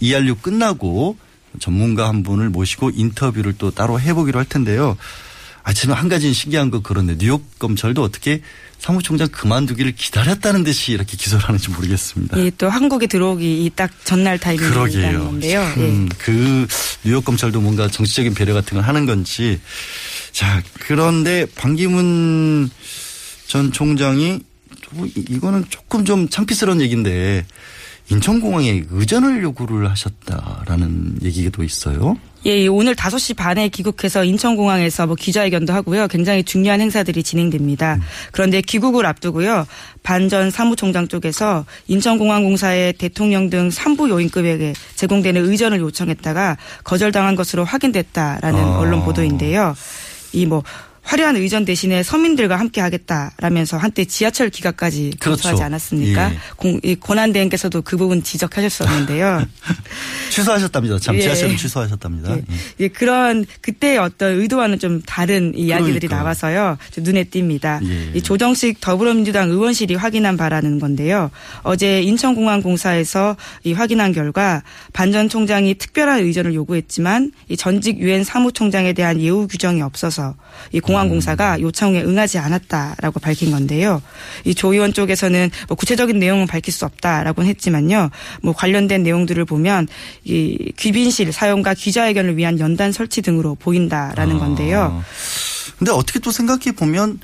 [0.00, 1.16] 이알류 끝나고
[1.60, 4.96] 전문가 한 분을 모시고 인터뷰를 또 따로 해보기로 할 텐데요.
[5.64, 8.42] 아, 지금 한 가지 신기한 거 그런데 뉴욕 검찰도 어떻게
[8.78, 12.36] 사무총장 그만두기를 기다렸다는 듯이 이렇게 기소를 하는지 모르겠습니다.
[12.38, 15.20] 예, 또 한국에 들어오기 이딱 전날 그러게요.
[15.20, 15.60] 건데요.
[15.76, 15.80] 예.
[15.82, 16.66] 음, 그
[17.04, 19.60] 뉴욕 검찰도 뭔가 정치적인 배려 같은 걸 하는 건지.
[20.32, 22.68] 자, 그런데 반기문
[23.46, 24.40] 전 총장이
[24.94, 27.44] 뭐 이- 이거는 조금 좀 창피스러운 얘기인데
[28.10, 32.16] 인천공항에 의전을 요구를 하셨다라는 얘기도 있어요.
[32.44, 36.08] 예, 예, 오늘 5시 반에 귀국해서 인천공항에서 뭐 기자회견도 하고요.
[36.08, 38.00] 굉장히 중요한 행사들이 진행됩니다.
[38.32, 39.64] 그런데 귀국을 앞두고요.
[40.02, 48.78] 반전 사무총장 쪽에서 인천공항공사의 대통령 등 산부 요인급에게 제공되는 의전을 요청했다가 거절당한 것으로 확인됐다라는 아.
[48.78, 49.76] 언론 보도인데요.
[50.32, 50.64] 이뭐
[51.04, 55.42] 화려한 의전 대신에 서민들과 함께 하겠다라면서 한때 지하철 기가까지 그렇죠.
[55.42, 56.32] 검토하지 않았습니까?
[56.32, 56.38] 예.
[56.56, 59.44] 공, 이 권한대행께서도 그 부분 지적하셨었는데요.
[60.30, 60.98] 취소하셨답니다.
[60.98, 61.20] 참 예.
[61.22, 62.36] 지하철은 취소하셨답니다.
[62.36, 62.42] 예.
[62.80, 66.20] 예, 그런 그때의 어떤 의도와는 좀 다른 이야기들이 그러니까요.
[66.20, 66.78] 나와서요.
[66.92, 67.84] 좀 눈에 띕니다.
[67.88, 68.12] 예.
[68.14, 71.30] 이 조정식 더불어민주당 의원실이 확인한 바라는 건데요.
[71.62, 74.62] 어제 인천공항공사에서 이 확인한 결과
[74.92, 80.34] 반 전 총장이 특별한 의전을 요구했지만 이 전직 유엔 사무총장에 대한 예우 규정이 없어서
[80.72, 84.00] 이 공 항공사가 요청에 응하지 않았다라고 밝힌 건데요.
[84.44, 88.10] 이 조 의원 쪽에서는 뭐 구체적인 내용은 밝힐 수 없다라고는 했지만요.
[88.42, 89.88] 뭐 관련된 내용들을 보면
[90.24, 95.02] 이 귀빈실 사용과 기자회견을 위한 연단 설치 등으로 보인다라는 건데요.
[95.78, 97.18] 근데 어떻게 또 생각해 보면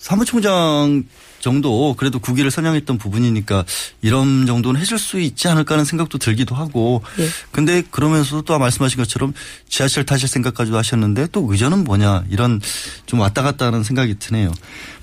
[0.00, 1.04] 사무총장
[1.40, 3.64] 정도 그래도 국위를 선양했던 부분이니까
[4.02, 7.02] 이런 정도는 해줄 수 있지 않을까 하는 생각도 들기도 하고.
[7.18, 7.28] 예.
[7.52, 9.32] 근데 그러면서도 또 말씀하신 것처럼
[9.68, 12.60] 지하철 타실 생각까지도 하셨는데 또 의전은 뭐냐 이런
[13.06, 14.52] 좀 왔다 갔다 하는 생각이 드네요.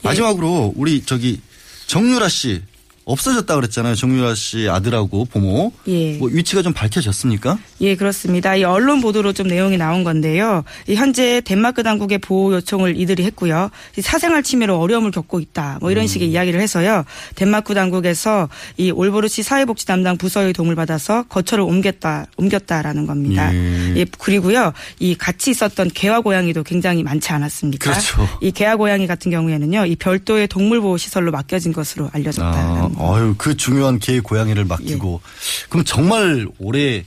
[0.04, 1.42] 마지막으로 우리 저기
[1.88, 2.62] 정유라 씨
[3.08, 3.96] 없어졌다 그랬잖아요.
[3.96, 5.72] 정유라 씨 아들하고 부모.
[5.88, 6.18] 예.
[6.18, 7.58] 뭐 위치가 좀 밝혀졌습니까?
[7.80, 8.56] 예, 그렇습니다.
[8.58, 10.66] 이 언론 보도로 좀 내용이 나온 건데요.
[10.88, 13.70] 이 현재 덴마크 당국의 보호 요청을 이들이 했고요.
[13.98, 15.78] 이 사생활 침해로 어려움을 겪고 있다.
[15.80, 17.06] 뭐 이런 식의 이야기를 해서요.
[17.36, 23.56] 덴마크 당국에서 이 올보르시 사회복지 담당 부서의 도움을 받아서 거처를 옮겼다, 옮겼다라는 겁니다.
[23.56, 23.94] 예.
[23.96, 24.74] 예, 그리고요.
[25.00, 27.90] 이 같이 있었던 개와 고양이도 굉장히 많지 않았습니까?
[27.90, 28.28] 그렇죠.
[28.42, 29.86] 이 개와 고양이 같은 경우에는요.
[29.86, 32.46] 이 별도의 동물 보호 시설로 맡겨진 것으로 알려졌다.
[32.46, 35.22] 아, 아유, 그 중요한 개 고양이를 맡기고.
[35.70, 37.06] 그럼 정말 오래,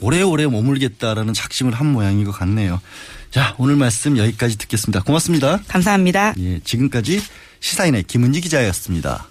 [0.00, 2.80] 오래오래 머물겠다라는 작심을 한 모양인 것 같네요.
[3.30, 5.02] 자, 오늘 말씀 여기까지 듣겠습니다.
[5.02, 5.60] 고맙습니다.
[5.66, 6.34] 감사합니다.
[6.38, 7.20] 예, 지금까지
[7.60, 9.26] 시사인의 김은지 기자였습니다.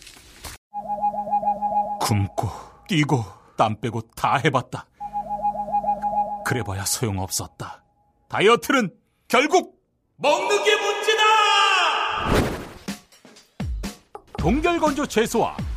[2.01, 2.49] 굶고
[2.87, 3.23] 뛰고
[3.57, 4.87] 땀 빼고 다 해봤다.
[6.45, 7.83] 그래봐야 소용없었다.
[8.29, 8.91] 다이어트는
[9.27, 9.75] 결국
[10.17, 11.23] 먹는 게 문제다!
[14.37, 15.55] 동결건조 채소와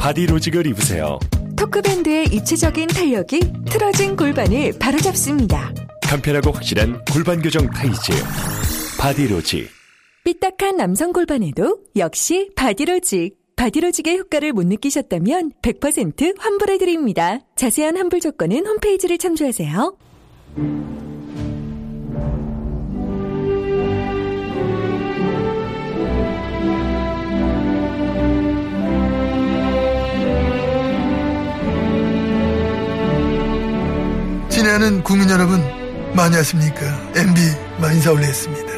[0.00, 1.18] 바디로직을 입으세요.
[1.58, 5.74] 토크밴드의 입체적인 탄력이 틀어진 골반을 바로잡습니다.
[6.02, 8.12] 간편하고 확실한 골반 교정 타이즈.
[8.98, 9.68] 바디로직.
[10.24, 13.36] 삐딱한 남성 골반에도 역시 바디로직.
[13.56, 17.40] 바디로직의 효과를 못 느끼셨다면 100% 환불해드립니다.
[17.56, 19.98] 자세한 환불 조건은 홈페이지를 참조하세요.
[34.70, 35.60] 친애하는 국민 여러분
[36.14, 36.80] 많이 하십니까?
[37.16, 37.40] MB
[37.80, 38.72] 마 인사 올리겠습니다.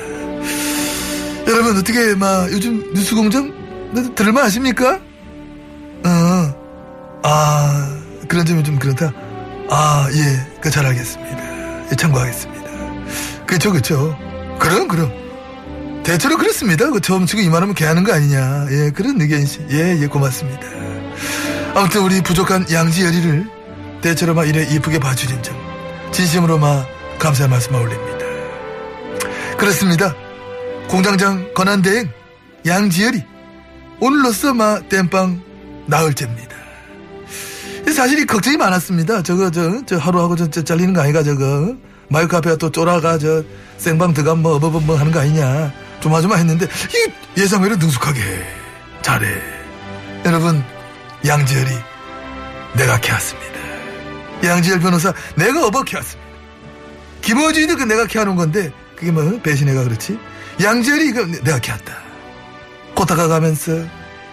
[1.47, 5.01] 여러분 어떻게 막 요즘 뉴스공장 들을만 하십니까?
[6.05, 9.13] 어, 아 그런 점이 좀 그렇다.
[9.71, 11.91] 아 예, 그 잘 알겠습니다.
[11.91, 12.71] 예, 참고하겠습니다.
[13.47, 14.17] 그쵸 그쵸.
[14.59, 15.11] 그럼 그럼.
[16.05, 16.91] 대체로 그렇습니다.
[16.91, 18.67] 그 처음 치고 이만하면 개하는 거 아니냐.
[18.71, 19.67] 예, 그런 의견이시.
[19.71, 20.63] 예, 예, 고맙습니다.
[21.75, 23.47] 아무튼 우리 부족한 양지열이를
[24.01, 25.62] 대체로 막 이래 이쁘게 봐주신 점
[26.13, 26.87] 진심으로 막
[27.19, 28.27] 감사의 말씀 올립니다.
[29.57, 30.15] 그렇습니다.
[30.89, 32.11] 공장장 권한대행
[32.67, 33.25] 양지열이
[34.01, 35.41] 오늘로써 막 땜빵
[35.87, 36.53] 나흘째입니다.
[37.95, 39.23] 사실 이 걱정이 많았습니다.
[39.23, 41.77] 저거 저, 저 하루하고 저, 저 잘리는 거 아이가 저거
[42.09, 43.43] 마이크 앞에가 또 쫄아가 저
[43.79, 48.21] 생방 들어가 뭐 어버버 뭐 하는 거 아니냐 조마조마 했는데 이 예상외로 능숙하게
[49.03, 49.27] 잘해.
[50.25, 50.63] 여러분
[51.27, 51.71] 양지열이
[52.75, 53.62] 내가 캐왔습니다.
[54.43, 56.31] 양지열 변호사 내가 어버 캐왔습니다.
[57.23, 60.19] 김어준이도 그 내가 캐하는 건데 그게 뭐 배신해가 그렇지
[60.63, 61.95] 양지열이 이거 내가 캐왔다.
[62.95, 63.73] 코타가 가면서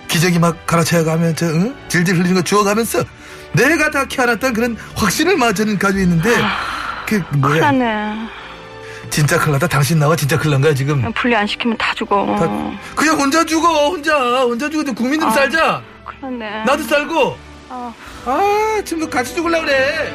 [0.08, 1.76] 기저귀 막 갈아차야 가면서 응?
[1.88, 3.04] 질질 흘리는 거 주워가면서
[3.54, 6.30] 내가 다 캐안았다는 그런 확신을 마 저는 가지고 있는데
[7.08, 8.28] 그 뭐야 큰일났네.
[9.10, 12.26] 진짜 큰일 났다 당신 나와 진짜 큰일 난 거야 지금 분리 안 시키면 다 죽어.
[12.96, 15.32] 그냥 혼자 죽어 혼자 혼자 죽어도 국민 좀 아.
[15.34, 16.64] 살자 큰일 났네.
[16.66, 17.38] 나도 살고
[17.70, 17.94] 아.
[18.26, 20.14] 아 지금 너 같이 죽을라 그래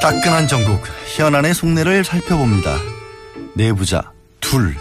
[0.00, 0.82] 따끈한 전국
[1.16, 2.76] 현안의 속내를 살펴봅니다.
[3.56, 4.74] 내부자 둘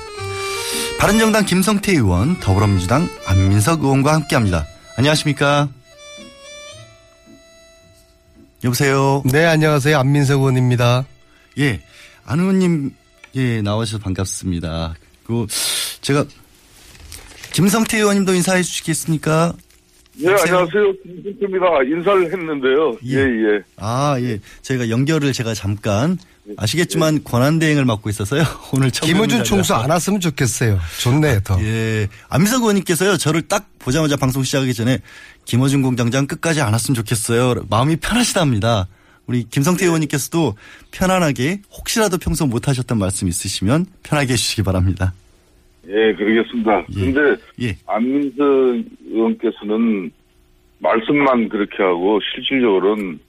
[0.99, 4.65] 바른정당 김성태 의원 더불어민주당 안민석 의원과 함께합니다.
[4.97, 5.69] 안녕하십니까?
[8.63, 9.21] 여보세요.
[9.25, 9.97] 네, 안녕하세요.
[9.97, 11.05] 안민석 의원입니다.
[11.59, 11.81] 예,
[12.25, 12.91] 안 의원님
[13.35, 14.95] 예 나와주셔서 반갑습니다.
[15.25, 15.45] 그
[16.01, 16.25] 제가
[17.53, 19.53] 김성태 의원님도 인사해 주시겠습니까?
[20.15, 20.93] 네, 안녕하세요.
[21.03, 21.65] 김승태입니다.
[21.83, 22.97] 인사를 했는데요.
[23.05, 23.61] 예, 예.
[23.77, 24.39] 아, 예.
[24.61, 26.17] 저희가 연결을 제가 잠깐
[26.57, 28.43] 아시겠지만 권한 대행을 맡고 있어서요.
[28.73, 29.73] 오늘 처음 김어준 뵙는 총수.
[29.73, 30.79] 안 왔으면 좋겠어요.
[31.01, 31.61] 좋네, 더.
[31.63, 32.07] 예.
[32.29, 33.17] 안민석 의원님께서요.
[33.17, 34.99] 저를 딱 보자마자 방송 시작하기 전에
[35.45, 37.65] 김어준 공장장 끝까지 안 왔으면 좋겠어요.
[37.69, 38.87] 마음이 편하시답니다.
[39.25, 40.55] 우리 김성태 의원님께서도
[40.91, 45.13] 편안하게 혹시라도 평소 못 하셨던 말씀 있으시면 편하게 해주시기 바랍니다.
[45.87, 46.85] 예, 그러겠습니다.
[46.93, 47.77] 근데 예.
[47.87, 48.43] 안민석
[49.09, 50.11] 의원께서는
[50.79, 53.19] 말씀만 그렇게 하고 실질적으로는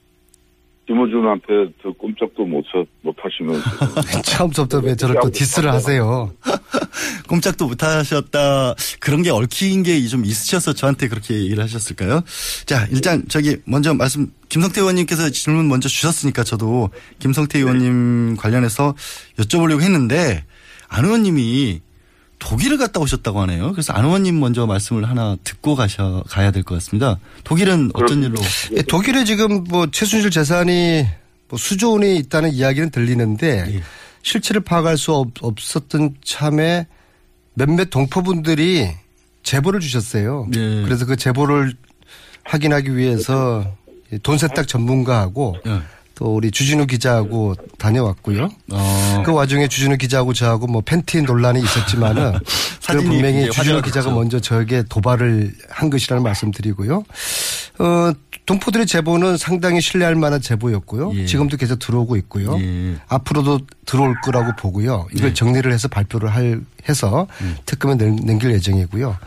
[0.87, 6.31] 김호준 한테 더 꼼짝도 못, 하- 못 하시면서 처음부터 왜 저를 또 디스를 하세요?
[7.27, 8.75] 꼼짝도 못 하셨다.
[8.99, 12.21] 그런 게 얽힌 게 좀 있으셔서 저한테 그렇게 얘기를 하셨을까요?
[12.67, 18.93] 자, 일단 저기 먼저 말씀, 김성태 의원님께서 질문 먼저 주셨으니까 저도 김성태 의원님 관련해서
[19.39, 20.43] 여쭤보려고 했는데
[20.87, 21.81] 안 의원님이
[22.39, 23.71] 독일을 갔다 오셨다고 하네요.
[23.71, 27.17] 그래서 안 의원님 먼저 말씀을 하나 듣고 가셔, 가야 될 것 같습니다.
[27.43, 28.35] 독일은 어쩐 일로?
[28.75, 31.05] 예, 독일에 지금 뭐 최순실 재산이
[31.49, 33.81] 뭐 수조 원이 있다는 이야기는 들리는데 예.
[34.23, 36.87] 실체를 파악할 수 없, 없었던 참에
[37.53, 38.89] 몇몇 동포분들이
[39.43, 40.47] 제보를 주셨어요.
[40.55, 40.81] 예.
[40.83, 41.73] 그래서 그 제보를
[42.43, 43.65] 확인하기 위해서
[44.23, 45.79] 돈 세탁 전문가하고 예.
[46.15, 48.49] 또 우리 주진우 기자하고 다녀왔고요.
[48.71, 49.23] 어.
[49.25, 52.33] 그 와중에 주진우 기자하고 저하고 뭐 팬티 논란이 있었지만은
[52.87, 54.11] 그 분명히 주진우 기자가.
[54.11, 57.03] 먼저 저에게 도발을 한 것이라는 말씀드리고요.
[57.79, 58.13] 어,
[58.45, 61.11] 동포들의 제보는 상당히 신뢰할 만한 제보였고요.
[61.15, 61.25] 예.
[61.25, 62.57] 지금도 계속 들어오고 있고요.
[62.59, 62.95] 예.
[63.07, 65.07] 앞으로도 들어올 거라고 보고요.
[65.13, 65.33] 이걸 네.
[65.33, 67.57] 정리를 해서 발표를 할 해서 음.
[67.65, 69.17] 특검에 넘길 예정이고요.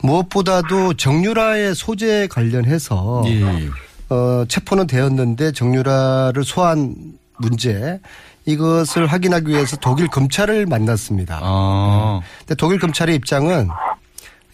[0.00, 3.68] 무엇보다도 정유라의 소재 관련해서 예.
[4.14, 6.94] 어, 체포는 되었는데 정유라를 소환
[7.38, 8.00] 문제
[8.46, 11.40] 이것을 확인하기 위해서 독일 검찰을 만났습니다.
[11.42, 12.20] 아.
[12.40, 13.68] 근데 독일 검찰의 입장은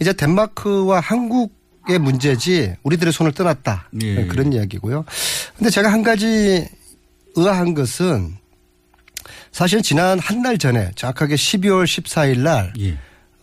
[0.01, 3.89] 이제 덴마크와 한국의 문제지 우리들의 손을 떠났다.
[4.03, 4.27] 예.
[4.27, 5.05] 그런 이야기고요.
[5.59, 6.67] 근데 제가 한 가지
[7.37, 8.37] 의아한 것은
[9.53, 12.97] 사실 지난 한 달 전에 정확하게 12월 14일 날 예.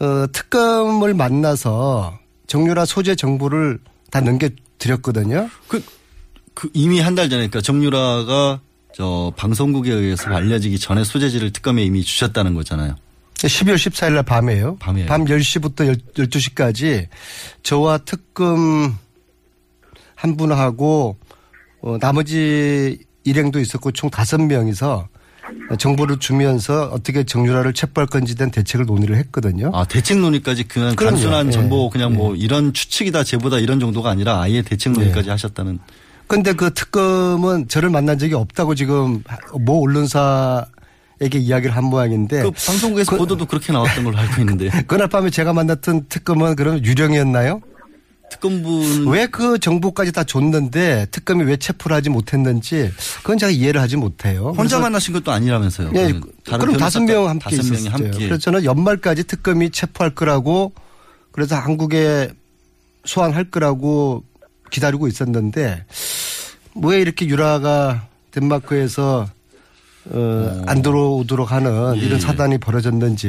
[0.03, 5.49] 어, 특검을 만나서 정유라 소재 정보를 다 넘겨드렸거든요.
[5.67, 5.83] 그,
[6.57, 8.61] 그 이미 한 달 전에 그러니까 정유라가
[8.95, 12.95] 저 방송국에 의해서 알려지기 전에 소재지를 특검에 이미 주셨다는 거잖아요.
[13.35, 14.77] 12월 14일 날 밤에요.
[14.79, 15.07] 밤이에요.
[15.07, 17.09] 밤 10시부터 12시까지
[17.61, 18.97] 저와 특검
[20.15, 21.15] 한 분하고
[21.81, 25.07] 어, 나머지 일행도 있었고 총 다섯 명이서
[25.77, 29.69] 정보를 주면서 어떻게 정유라를 체포할 건지 된 대책을 논의를 했거든요.
[29.75, 31.17] 아 대책 논의까지 그냥 그럼요.
[31.17, 31.51] 단순한 예.
[31.51, 35.77] 정보 그냥 뭐 이런 추측이다 제보다 이런 정도가 아니라 아예 대책 논의까지 하셨다는.
[36.27, 39.23] 근데 그 특검은 저를 만난 적이 없다고 지금
[39.59, 44.69] 모 언론사에게 이야기를 한 모양인데 그 방송국에서 보도도 그렇게 나왔던 걸로 알고 있는데.
[44.87, 47.61] 그날 밤에 제가 만났던 특검은 그럼 유령이었나요?
[48.29, 53.95] 특검분 왜 그 정보까지 다 줬는데 특검이 왜 체포를 하지 못했는지 그건 제가 이해를 하지
[53.95, 54.53] 못해요.
[54.57, 55.91] 혼자 만나신 것도 아니라면서요.
[55.95, 57.89] 예, 그 다른 그럼 다섯 명 함께 있었어요.
[57.89, 58.25] 함께.
[58.25, 60.73] 그래서 저는 연말까지 특검이 체포할 거라고
[61.31, 62.29] 그래서 한국에
[63.05, 64.25] 소환할 거라고
[64.69, 65.85] 기다리고 있었는데
[66.83, 69.27] 왜 이렇게 유라가 덴마크에서
[70.09, 72.05] 어, 안 들어오도록 하는 예.
[72.05, 73.27] 이런 사단이 벌어졌는지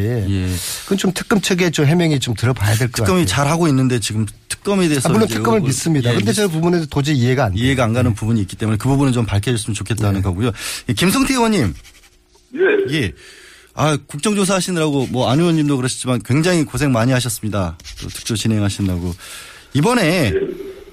[0.85, 3.07] 그건 좀 특검 측에 좀 해명이 좀 들어봐야 될 것 같아요.
[3.07, 6.11] 특검이 잘 하고 있는데 지금 특검에 대해서 아, 물론 특검을 의혹을- 믿습니다.
[6.12, 7.57] 예, 근데 저 부분에서 도저히 이해가 안.
[7.57, 10.53] 이해가 안 가는 부분이 있기 때문에 그 부분은 좀 밝혀졌으면 좋겠다는 거고요.
[10.88, 11.74] 예, 김성태 의원님.
[12.55, 12.94] 예.
[12.96, 13.12] 예.
[13.74, 17.77] 아, 국정조사 하시느라고 뭐 안 의원님도 그러셨지만 굉장히 고생 많이 하셨습니다.
[18.03, 19.14] 또 특조 진행하신다고.
[19.74, 20.33] 이번에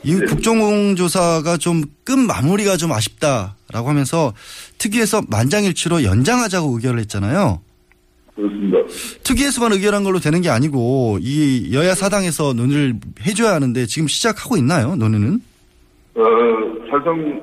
[0.05, 4.31] 이 국정조사가 좀 끝 마무리가 좀 아쉽다라고 하면서
[4.77, 7.59] 특위에서 만장일치로 연장하자고 의결을 했잖아요.
[8.35, 8.77] 그렇습니다.
[9.23, 12.93] 특위에서만 의결한 걸로 되는 게 아니고 이 여야 사당에서 논의를
[13.25, 14.95] 해줘야 하는데 지금 시작하고 있나요?
[14.95, 15.41] 논의는?
[16.15, 16.21] 어,
[16.91, 17.41] 사실상,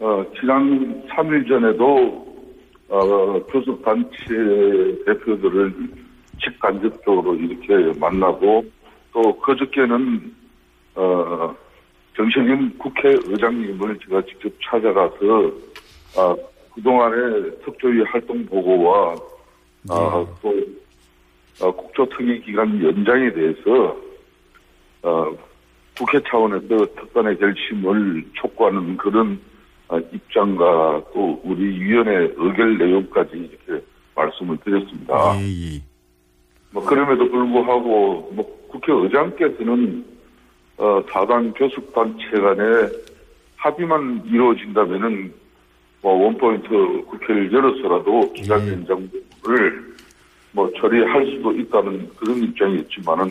[0.00, 2.26] 어, 지난 3일 전에도,
[2.88, 5.72] 어, 교섭단체 대표들을
[6.42, 8.64] 직간접적으로 이렇게 만나고,
[9.12, 10.34] 또 그저께는,
[10.96, 11.54] 어,
[12.20, 15.50] 정신임 국회의장님을 제가 직접 찾아가서,
[16.18, 16.36] 아,
[16.74, 19.14] 그동안의 특조위 활동 보고와,
[19.88, 20.54] 아, 또,
[21.62, 23.96] 어, 국조특위 기간 연장에 대해서,
[25.02, 25.34] 어,
[25.96, 29.40] 국회 차원에서 특단의 결심을 촉구하는 그런
[29.88, 35.14] 어, 입장과 또 우리 위원회 의결 내용까지 이렇게 말씀을 드렸습니다.
[36.70, 40.04] 뭐 그럼에도 불구하고 뭐 국회의장께서는
[40.80, 42.64] 어, 사당 교섭단체 간에
[43.56, 45.30] 합의만 이루어진다면은
[46.00, 46.68] 뭐 원포인트
[47.06, 49.94] 국회를 열어서라도 기간 연장을
[50.52, 53.30] 뭐 처리할 수도 있다는 그런 입장이었지만은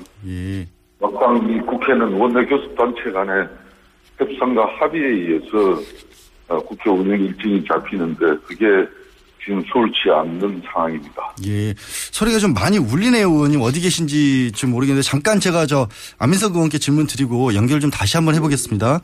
[1.00, 3.48] 막상 이 국회는 원내 교섭단체 간의
[4.20, 5.82] 협상과 합의에 의해서
[6.50, 8.66] 어, 국회 운영 일정이 잡히는데 그게
[9.44, 11.36] 지금 수월치 않는 상황입니다.
[11.48, 11.74] 예.
[12.12, 13.62] 소리가 좀 많이 울리네요, 의원님.
[13.62, 18.36] 어디 계신지 좀 모르겠는데 잠깐 제가 저 안민석 의원께 질문 드리고 연결 좀 다시 한번
[18.36, 19.02] 해보겠습니다.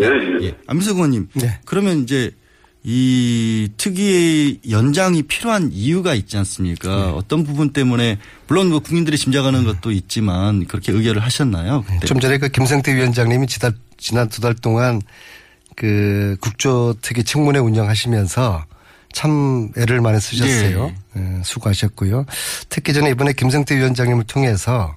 [0.00, 0.06] 예,
[0.42, 0.56] 예.
[0.66, 1.28] 안민석 의원님.
[1.64, 2.32] 그러면 이제
[2.88, 7.12] 이 특위의 연장이 필요한 이유가 있지 않습니까?
[7.14, 11.84] 어떤 부분 때문에 물론 뭐 국민들이 짐작하는 것도 있지만 그렇게 의결을 하셨나요?
[11.86, 12.06] 그때?
[12.06, 15.02] 좀 전에 그 김성태 위원장님이 지난, 지난 두달 동안
[15.74, 18.64] 그 국조 특위 청문회 운영하시면서
[19.16, 20.92] 참 애를 많이 쓰셨어요.
[21.16, 22.26] 예, 수고하셨고요.
[22.68, 24.94] 특히 저는 이번에 김성태 위원장님을 통해서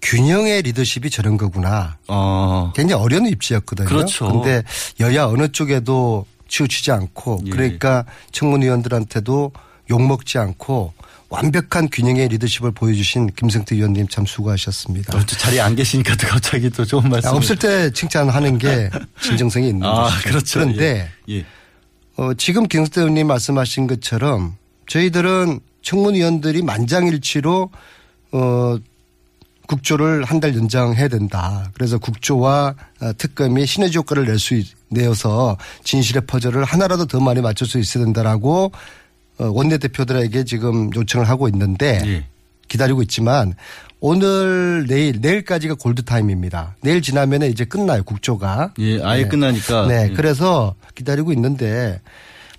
[0.00, 1.98] 균형의 리더십이 저런 거구나.
[2.76, 3.88] 굉장히 어려운 입지였거든요.
[3.88, 4.30] 그렇죠.
[4.30, 4.62] 근데
[5.00, 7.50] 여야 어느 쪽에도 치우치지 않고 예.
[7.50, 9.50] 그러니까 청문위원들한테도
[9.90, 10.92] 욕먹지 않고
[11.28, 15.18] 완벽한 균형의 리더십을 보여주신 김성태 위원님 참 수고하셨습니다.
[15.18, 17.30] 또 자리에 안 계시니까 또 갑자기 또 좋은 말씀.
[17.30, 18.88] 아, 없을 때 칭찬하는 게
[19.20, 20.28] 진정성이 있는 아, 거죠.
[20.28, 20.60] 그렇죠.
[20.60, 21.38] 그런데 예.
[21.38, 21.44] 예.
[22.18, 24.56] 어, 지금 김성태 의원님 말씀하신 것처럼
[24.88, 27.70] 저희들은 청문위원들이 만장일치로
[28.32, 28.76] 어,
[29.68, 31.70] 국조를 한 달 연장해야 된다.
[31.74, 37.66] 그래서 국조와 어, 특검이 시너지 효과를 낼 수 내어서 진실의 퍼즐을 하나라도 더 많이 맞출
[37.66, 38.72] 수 있어야 된다라고
[39.38, 42.24] 어, 원내대표들에게 지금 요청을 하고 있는데 예.
[42.68, 43.54] 기다리고 있지만
[44.00, 46.76] 오늘 내일 내일까지가 골드 타임입니다.
[46.82, 48.72] 내일 지나면 이제 끝나요 국조가.
[48.78, 49.28] 예, 아예 네.
[49.28, 49.86] 끝나니까.
[49.86, 50.14] 네, 예.
[50.14, 52.00] 그래서 기다리고 있는데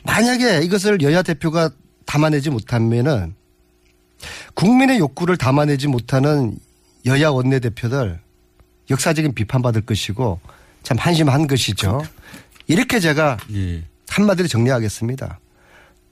[0.03, 1.69] 만약에 이것을 여야 대표가
[2.05, 3.35] 담아내지 못하면은
[4.53, 6.57] 국민의 욕구를 담아내지 못하는
[7.05, 8.19] 여야 원내 대표들
[8.89, 10.39] 역사적인 비판받을 것이고
[10.83, 12.03] 참 한심한 것이죠.
[12.67, 13.83] 이렇게 제가 예.
[14.09, 15.39] 한마디로 정리하겠습니다.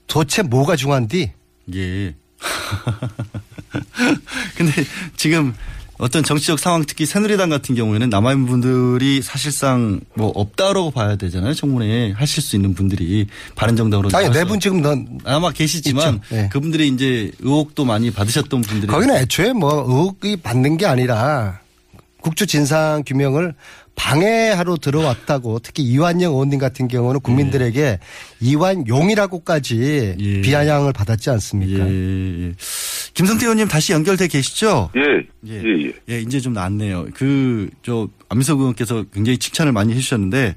[0.07, 1.31] 도대체 뭐가 중요한디?
[1.75, 2.15] 예.
[4.55, 4.71] 근데
[5.15, 5.53] 지금
[5.97, 11.55] 어떤 정치적 상황 특히 새누리당 같은 경우에는 남아있는 분들이 사실상 뭐 없다라고 봐야 되잖아요.
[11.55, 14.09] 청문회 하실 수 있는 분들이 바른정당으로.
[14.13, 14.29] 아니.
[14.31, 16.21] 네 분 지금 넌 아마 계시지만.
[16.29, 16.49] 네.
[16.49, 18.91] 그분들이 이제 의혹도 많이 받으셨던 분들이.
[18.91, 21.59] 거기는 애초에 뭐 의혹이 받는 게 아니라
[22.21, 23.55] 국주 진상 규명을
[23.97, 27.99] 방해하러 들어왔다고 특히 이완영 의원님 같은 경우는 국민들에게
[28.39, 31.85] 이완용이라고까지 비아냥을 받았지 않습니까?
[31.85, 32.53] 예, 예.
[33.15, 34.91] 김성태 의원님 다시 연결돼 계시죠?
[34.95, 36.21] 예, 예, 예, 예.
[36.21, 37.07] 이제 좀 낫네요.
[37.15, 40.55] 그, 저, 안민석 의원께서 굉장히 칭찬을 많이 해주셨는데,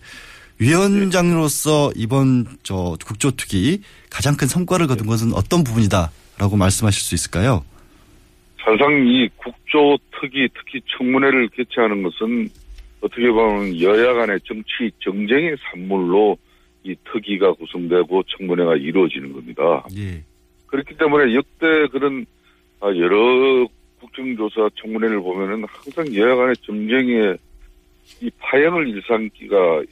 [0.59, 7.65] 위원장으로서 이번 저 국조특위 가장 큰 성과를 거둔 것은 어떤 부분이다라고 말씀하실 수 있을까요?
[8.63, 12.51] 사실상 이 국조특위 특히 청문회를 개최하는 것은
[13.01, 16.37] 어떻게 보면 여야 간의 정치 정쟁의 산물로
[16.85, 19.85] 이 특위가 구성되고 청문회가 이루어지는 겁니다.
[19.97, 20.23] 예.
[20.67, 22.25] 그렇기 때문에 역대 그런
[22.81, 23.67] 아, 여러
[24.01, 27.37] 국정조사 청문회를 보면은 항상 여야 간의 정쟁의
[28.23, 29.83] 이 파행을 일삼기가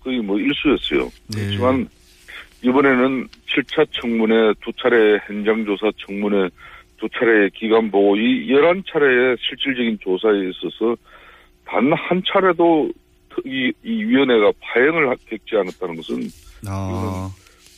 [0.00, 1.10] 거의 뭐 일수였어요.
[1.32, 1.88] 그렇지만
[2.64, 6.48] 이번에는 7차 청문회, 두 차례 현장조사 청문회,
[6.96, 10.96] 두 차례 기간 보고 이 11차례의 실질적인 조사에 있어서
[11.72, 12.90] 단 한 차례도
[13.46, 16.20] 이, 이 위원회가 파행을 겪지 않았다는 것은
[16.68, 17.30] 아,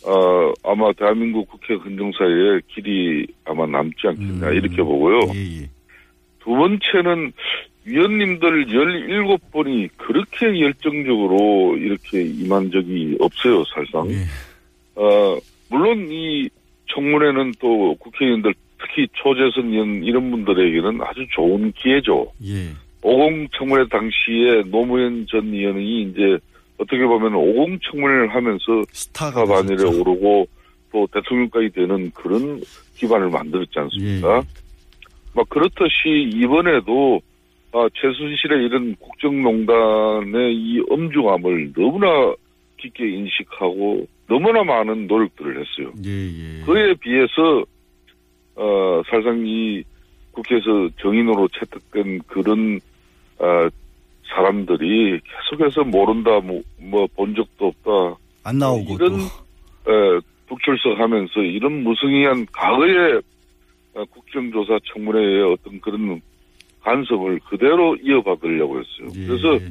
[0.05, 4.55] 어, 아마 대한민국 국회 헌정사에 길이 아마 남지 않겠나 음.
[4.55, 5.21] 이렇게 보고요.
[5.35, 5.71] 예,
[6.41, 7.33] 두 번째는
[7.85, 14.09] 위원님들 17분이 그렇게 열정적으로 이렇게 임한 적이 없어요, 사실상.
[14.97, 15.39] 어,
[15.71, 16.49] 물론 이
[16.93, 22.33] 청문회는 또 국회의원들 특히 초재선 의원 이런 분들에게는 아주 좋은 기회죠.
[22.45, 22.73] 예.
[23.05, 26.39] 50 청문회 당시에 노무현 전 의원이 이제
[26.79, 30.49] 어떻게 보면 50 청문회를 하면서 스타 반열에 오르고
[30.91, 32.61] 또 대통령까지 되는 그런
[32.97, 34.43] 기반을 만들었지 않습니까?
[35.35, 37.21] 막 그렇듯이 이번에도
[37.73, 42.33] 아, 최순실의 이런 국정농단의 이 엄중함을 너무나
[42.79, 45.93] 깊게 인식하고 너무나 많은 노력들을 했어요.
[46.65, 47.65] 그에 비해서
[48.55, 49.83] 어, 사실상 이
[50.31, 52.81] 국회에서 정인으로 채택된 그런
[53.45, 53.69] 어,
[54.35, 56.41] 사람들이 계속해서 모른다,
[56.79, 58.19] 뭐본 적도 없다.
[58.45, 63.21] 안 나오고 이런 에, 북출석 하면서 이런 무성의한 과거의
[63.95, 66.21] 어, 국정조사 청문회의 어떤 그런
[66.83, 69.09] 간섭을 그대로 이어받으려고 했어요.
[69.27, 69.65] 그래서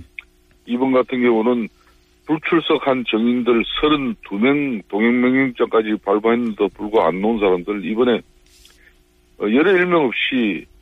[0.65, 1.67] 이번 같은 경우는
[2.25, 8.21] 불출석한 정인들 32명 동행명령장까지 발부했는데도 불구하고 안 놓은 사람들 이번에
[9.39, 10.72] 어, 열의 일명 없이 어,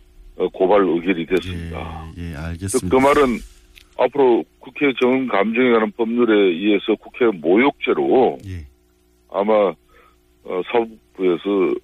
[0.53, 2.11] 고발 의결이 됐습니다.
[2.17, 2.89] 예, 그, 알겠습니다.
[2.97, 3.39] 그 말은
[3.97, 8.65] 앞으로 국회 정은 감정에 관한 법률에 의해서 국회 모욕죄로 예.
[9.31, 9.53] 아마
[10.43, 11.75] 어, 사법부에서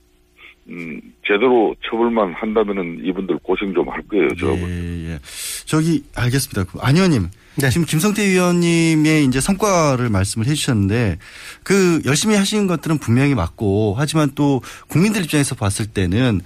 [0.70, 4.28] 음, 제대로 처벌만 한다면은 이분들 고생 좀 할 거예요.
[4.40, 5.20] 저 예, 예.
[5.66, 6.66] 저기 알겠습니다.
[6.72, 7.30] 그안 의원님.
[7.72, 11.18] 지금 김성태 의원님의 이제 성과를 말씀을 해주셨는데
[11.64, 16.42] 그 열심히 하시는 것들은 분명히 맞고 하지만 또 국민들 입장에서 봤을 때는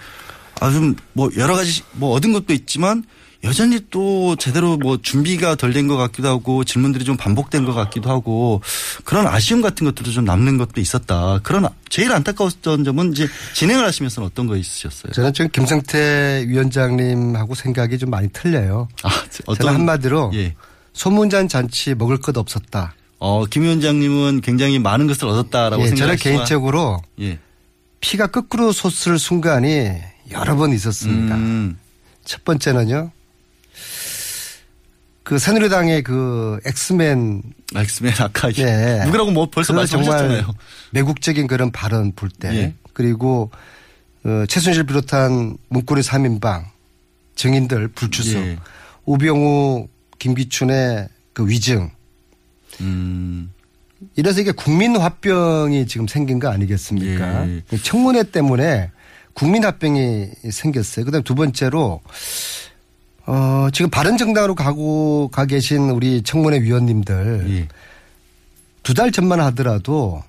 [0.62, 3.03] 아좀 뭐 여러 가지 뭐 얻은 것도 있지만
[3.43, 8.12] 여전히 또 제대로 뭐 준비가 덜 된 것 같기도 하고 질문들이 좀 반복된 것 같기도
[8.12, 8.62] 하고
[9.03, 11.39] 그런 아쉬움 같은 것들도 좀 남는 것도 있었다.
[11.41, 15.12] 그런 제일 안타까웠던 점은 이제 진행을 하시면서는 어떤 거 있으셨어요?
[15.14, 18.88] 저는 지금 김성태 위원장님하고 생각이 좀 많이 틀려요.
[19.01, 19.09] 아,
[19.57, 20.53] 저는 한마디로 예.
[20.93, 22.93] 소문잔 잔치 먹을 것 없었다.
[23.18, 27.39] 어, 김 위원장님은 굉장히 많은 것을 얻었다라고 예, 저는 생각하시지만 개인적으로 예.
[28.01, 29.93] 피가 거꾸로 솟을 순간이
[30.32, 31.36] 여러 번 있었습니다.
[31.36, 31.78] 음.
[32.24, 33.12] 첫 번째는요.
[35.24, 37.42] 그 새누리당의 그 엑스맨
[37.76, 39.04] 엑스맨 아까 예.
[39.06, 40.42] 누구라고 뭐 벌써 그 말씀하셨잖아요.
[40.42, 40.56] 정말
[40.92, 42.74] 매국적인 그런 발언 볼때 예.
[42.94, 43.50] 그리고
[44.26, 46.66] 어, 최순실 비롯한 문고리 3인방
[47.36, 48.58] 증인들 불출석 예.
[49.06, 49.88] 우병우
[50.20, 51.92] 김기춘의 그 위증
[52.82, 53.52] 음.
[54.16, 57.48] 이래서 이게 국민 화병이 지금 생긴 거 아니겠습니까?
[57.48, 57.62] 예.
[57.84, 58.92] 청문회 때문에
[59.34, 61.06] 국민 화병이 생겼어요.
[61.06, 62.02] 그다음 두 번째로
[63.26, 67.68] 어, 지금 바른 정당으로 가고 가 계신 우리 청문회 위원님들 예.
[68.84, 70.24] 두달 전만 하더라도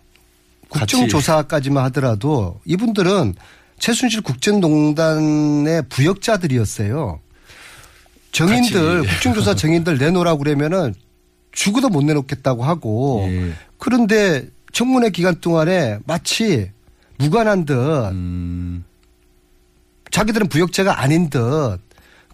[0.68, 3.34] 국정조사까지만 하더라도 이분들은
[3.78, 7.20] 최순실 국정농단의 부역자들이었어요.
[8.30, 9.09] 정인들 같이.
[9.09, 10.94] 국정조사 정인들 내놓으라고 그러면은
[11.50, 13.53] 죽어도 못 내놓겠다고 하고 예.
[13.78, 16.70] 그런데 청문회 기간 동안에 마치
[17.18, 17.74] 무관한 듯
[18.11, 18.84] 음.
[20.12, 21.40] 자기들은 부역자가 아닌 듯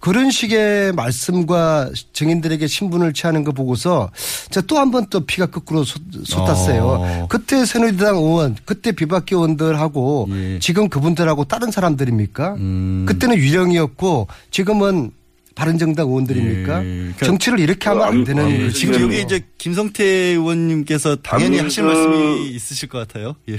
[0.00, 4.10] 그런 식의 말씀과 증인들에게 신분을 취하는 거 보고서
[4.50, 6.82] 제가 또한 번 또 피가 거꾸로 솟- 솟았어요.
[6.84, 7.26] 어.
[7.28, 10.58] 그때 새누리당 의원, 그때 비박계 의원들하고 예.
[10.60, 12.54] 지금 그분들하고 다른 사람들입니까?
[12.58, 13.06] 음.
[13.08, 15.10] 그때는 유령이었고 지금은
[15.56, 16.80] 바른정당 의원들입니까?
[16.82, 18.70] 그러니까 정치를 이렇게 하면 안 되는 예.
[18.70, 23.34] 지금 여기 이제 김성태 의원님께서 당연히 하실 말씀이 있으실 것 같아요.
[23.48, 23.56] 예.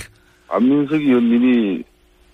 [0.48, 1.84] 안민석 의원님이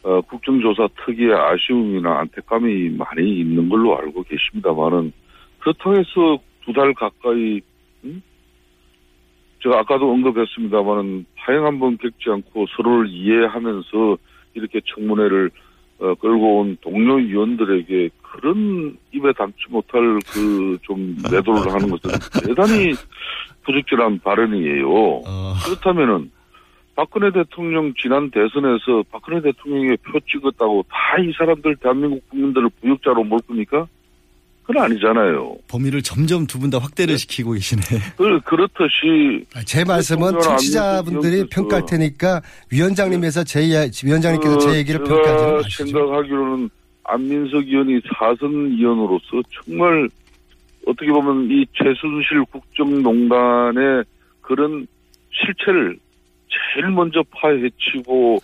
[0.05, 5.11] 어, 국정조사 특유의 아쉬움이나 안타감이 많이 있는 걸로 알고 계십니다만은
[5.59, 7.59] 그렇다고 해서 두 달 가까이
[8.03, 8.21] 음?
[9.63, 14.17] 제가 아까도 언급했습니다만은 파행 한 번 겪지 않고 서로를 이해하면서
[14.53, 15.49] 이렇게 청문회를
[15.99, 22.11] 어, 끌고 온 동료 위원들에게 그런 입에 담지 못할 그 좀 매도를 하는 것은
[22.45, 22.93] 대단히
[23.63, 25.21] 부적절한 발언이에요.
[25.65, 26.29] 그렇다면은
[26.95, 33.39] 박근혜 대통령 지난 대선에서 박근혜 대통령의 표 찍었다고 다 이 사람들 대한민국 국민들을 부역자로 몰
[33.41, 33.85] 겁니까?
[34.63, 35.55] 그건 아니잖아요.
[35.67, 37.81] 범위를 점점 두 분 다 확대를 시키고 계시네.
[38.17, 42.41] 그, 그렇듯이 제 말씀은 청취자분들이 평가할 테니까
[42.71, 45.85] 위원장님에서 제 이야- 위원장님께서 그제 얘기를 제가 평가하지는 마시죠.
[45.85, 46.69] 생각하기로는
[47.03, 50.09] 안민석 의원이 사선 의원으로서 정말
[50.87, 54.03] 어떻게 보면 이 최순실 국정농단의
[54.41, 54.87] 그런
[55.31, 55.97] 실체를
[56.73, 58.37] 제일 먼저 파헤치고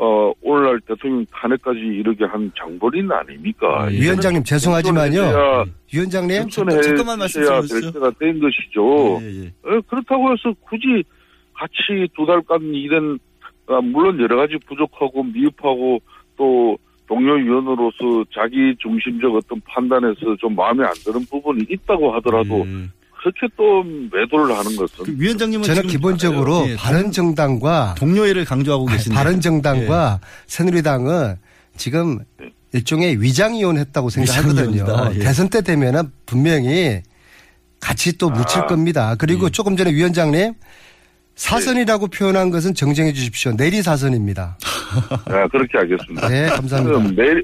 [0.00, 3.82] 어 오늘날 대통령 탄핵까지 이르게 한 장본인 아닙니까?
[3.82, 5.64] 아, 위원장님 죄송하지만요.
[5.92, 9.16] 위원장님 잠깐, 잠깐만 말씀해 될 때가 된 것이죠.
[9.16, 11.02] 어, 그렇다고 해서 굳이
[11.52, 13.18] 같이 두 달간 일은
[13.66, 16.00] 아, 물론 여러 가지 부족하고 미흡하고
[16.36, 16.78] 또
[17.08, 22.64] 동료 위원으로서 자기 중심적 어떤 판단에서 좀 마음에 안 드는 부분이 있다고 하더라도
[23.20, 29.40] 그렇게 또 매도를 하는 것은 위원장님은 저는 기본적으로 예, 바른 정당과 동료애를 강조하고 계신데 바른
[29.40, 31.36] 정당과 새누리당은
[31.76, 32.20] 지금
[32.72, 34.86] 일종의 위장이혼했다고 생각하거든요.
[35.14, 35.18] 예.
[35.18, 37.02] 대선 때 되면은 분명히
[37.80, 38.66] 같이 또 묻힐 아.
[38.66, 39.14] 겁니다.
[39.18, 40.54] 그리고 조금 전에 위원장님
[41.36, 43.56] 사선이라고 표현한 것은 정정해 주십시오.
[43.56, 44.58] 내리 사선입니다.
[45.28, 46.28] 네, 그렇게 하겠습니다.
[46.28, 46.98] 네, 감사합니다.
[46.98, 47.42] 그럼 내리,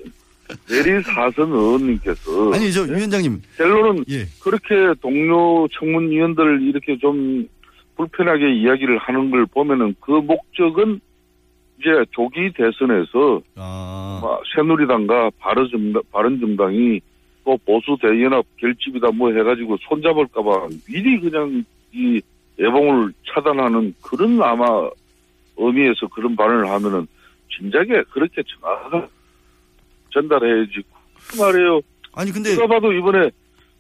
[0.68, 4.24] 내리 사선 의원님께서 아니 저 위원장님 결론은 예.
[4.42, 7.48] 그렇게 동료 청문위원들을 이렇게 좀
[7.96, 11.00] 불편하게 이야기를 하는 걸 보면은 그 목적은
[11.78, 14.20] 이제 조기 대선에서 아.
[14.22, 17.00] 막 새누리당과 바른정당, 바른정당이
[17.44, 22.20] 또 보수 대연합 결집이다 뭐 해가지고 손잡을까봐 미리 그냥 이
[22.58, 24.88] 예봉을 차단하는 그런 아마
[25.56, 27.06] 의미에서 그런 발언을 하면은
[27.56, 29.06] 진작에 그렇게 정확하게
[30.14, 30.82] 전달해야지
[31.28, 31.80] 그 말이에요.
[32.14, 33.30] 아니 근데 누가 봐도 이번에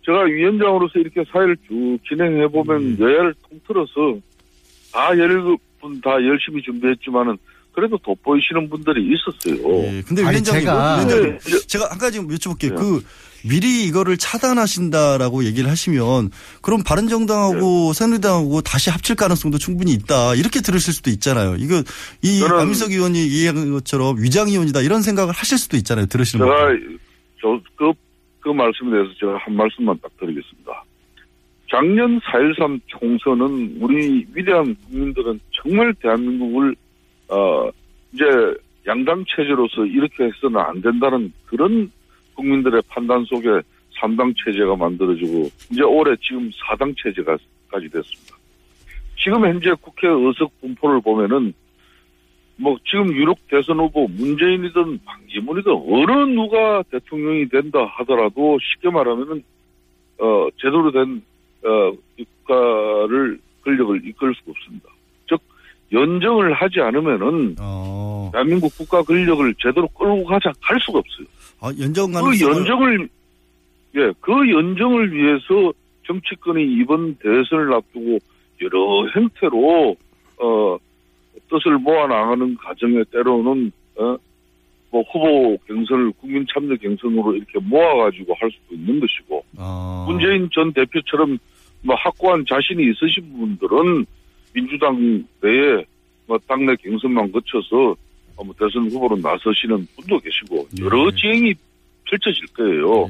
[0.04, 2.96] 제가 위원장으로서 이렇게 사회를 쭉 진행해 보면 음.
[3.00, 4.18] 여야를 통틀어서
[4.92, 5.56] 다 열분
[6.02, 7.38] 다 열심히 준비했지만은
[7.74, 9.82] 그래도 돋보이시는 분들이 있었어요.
[9.84, 11.66] 예, 근데 아니, 위원장님, 제가- 위원장님, 네.
[11.66, 12.76] 제가 한 가지 여쭤볼게요.
[12.76, 13.02] 그
[13.46, 16.30] 미리 이거를 차단하신다라고 얘기를 하시면
[16.62, 17.98] 그럼 바른정당하고 네.
[17.98, 21.56] 새누리당하고 다시 합칠 가능성도 충분히 있다 이렇게 들으실 수도 있잖아요.
[21.58, 21.82] 이거
[22.22, 26.06] 이 안민석 의원이 얘기한 것처럼 위장이혼이다 이런 생각을 하실 수도 있잖아요.
[26.06, 26.98] 들으시는 제가 분들.
[27.42, 27.92] 저그
[28.40, 30.84] 그 말씀에 대해서 제가 한 말씀만 딱 드리겠습니다.
[31.70, 36.74] 작년 4.13 총선은 우리 위대한 국민들은 정말 대한민국을
[37.28, 37.70] 어
[38.12, 38.24] 이제
[38.86, 41.90] 양당 체제로서 이렇게 해서는 안 된다는 그런
[42.34, 43.48] 국민들의 판단 속에
[43.98, 48.36] 3당 체제가 만들어지고 이제 올해 지금 4당 체제가까지 됐습니다.
[49.16, 51.54] 지금 현재 국회 의석 분포를 보면은
[52.56, 59.42] 뭐 지금 유력 대선 후보 문재인이든 방기문이든 어느 누가 대통령이 된다 하더라도 쉽게 말하면은
[60.18, 61.22] 어 제대로 된
[61.64, 64.88] 어, 국가를 권력을 이끌 수가 없습니다.
[65.90, 68.30] 즉 연정을 하지 않으면은 어.
[68.32, 71.26] 대한민국 국가 권력을 제대로 끌고 가자 할 수가 없어요.
[71.60, 73.08] 아, 연정 그 가능성을 연정을
[73.96, 75.72] 예, 그 연정을 위해서
[76.06, 78.18] 정치권이 이번 대선을 앞두고
[78.62, 79.96] 여러 형태로
[80.38, 80.76] 어
[81.48, 84.16] 뜻을 모아 나가는 과정에 때로는 어,
[84.90, 90.04] 뭐 후보 경선을 국민 참여 경선으로 이렇게 모아가지고 할 수도 있는 것이고 아.
[90.08, 91.38] 문재인 전 대표처럼
[91.82, 94.06] 뭐 확고한 자신이 있으신 분들은
[94.54, 94.96] 민주당
[95.42, 95.84] 내에
[96.26, 97.94] 뭐 당내 경선만 거쳐서
[98.36, 101.52] 어, 뭐 대선 후보로 나서시는 분도 계시고 여러 지형이
[102.04, 103.06] 펼쳐질 거예요.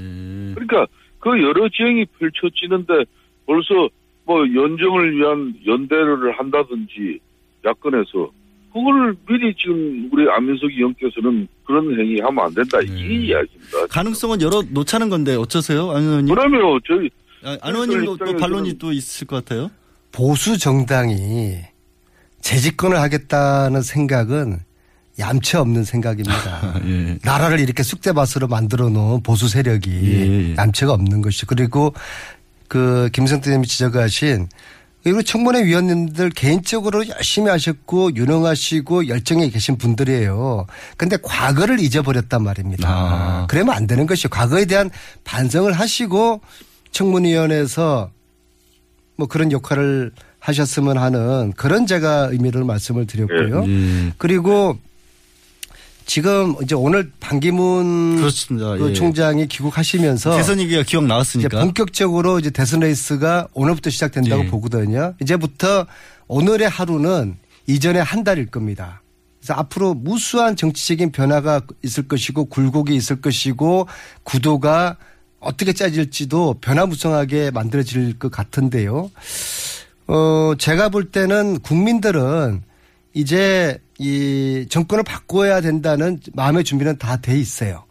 [0.55, 0.87] 그러니까
[1.21, 3.05] 그 여러 지형이 펼쳐지는데
[3.47, 3.89] 벌써
[4.25, 7.19] 뭐 연정을 위한 연대를 한다든지
[7.65, 8.31] 야권에서
[8.73, 13.87] 그걸 미리 지금 우리 안민석 의원께서는 그런 행위 하면 안 된다 이 이야기입니다.
[13.89, 16.35] 가능성은 열어 놓자는 건데 어쩌세요, 안 의원님?
[16.35, 17.09] 그러면 저희
[17.45, 19.71] 아, 안 의원님도 또 반론이 또 있을 것 같아요.
[20.15, 21.59] 보수 정당이
[22.41, 24.61] 재집권을 하겠다는 생각은
[25.19, 26.81] 얌체 없는 생각입니다.
[26.87, 27.19] 예.
[27.23, 31.95] 나라를 이렇게 쑥대밭으로 만들어 놓은 보수 세력이 예, 얌체가 없는 것이 그리고
[32.69, 34.49] 그 김성태 님이 지적하신
[35.03, 40.67] 그리고 청문회 위원님들 개인적으로 열심히 하셨고 유능하시고 열정에 계신 분들이에요.
[40.97, 42.89] 근데 과거를 잊어버렸단 말입니다.
[42.89, 43.47] 아.
[43.51, 44.29] 그러면 안 되는 것이요.
[44.31, 44.91] 과거에 대한
[45.25, 46.41] 반성을 하시고
[46.93, 48.11] 청문위원회에서
[49.17, 53.65] 뭐 그런 역할을 하셨으면 하는 그런 제가 의미를 말씀을 드렸고요.
[53.67, 54.13] 예.
[54.19, 54.79] 그리고
[56.07, 58.17] 지금 이제 오늘 반기문.
[58.17, 58.93] 그 예.
[58.93, 61.49] 총장이 귀국하시면서 대선 얘기가 기왕 나왔으니까.
[61.49, 64.51] 이제 본격적으로 이제 대선 레이스가 오늘부터 시작된다고 예.
[64.51, 65.15] 보거든요.
[65.23, 65.87] 이제부터
[66.29, 67.37] 오늘의 하루는
[67.67, 69.03] 이전의 한 달일 겁니다.
[69.41, 73.89] 그래서 앞으로 무수한 정치적인 변화가 있을 것이고 굴곡이 있을 것이고
[74.25, 74.97] 구도가
[75.45, 79.11] 어떻게 짜질지도 변화무성하게 만들어질 것 같은데요.
[80.07, 82.63] 어, 제가 볼 때는 국민들은
[83.15, 87.85] 이제 이 정권을 바꿔야 된다는 마음의 준비는 다 돼 있어요.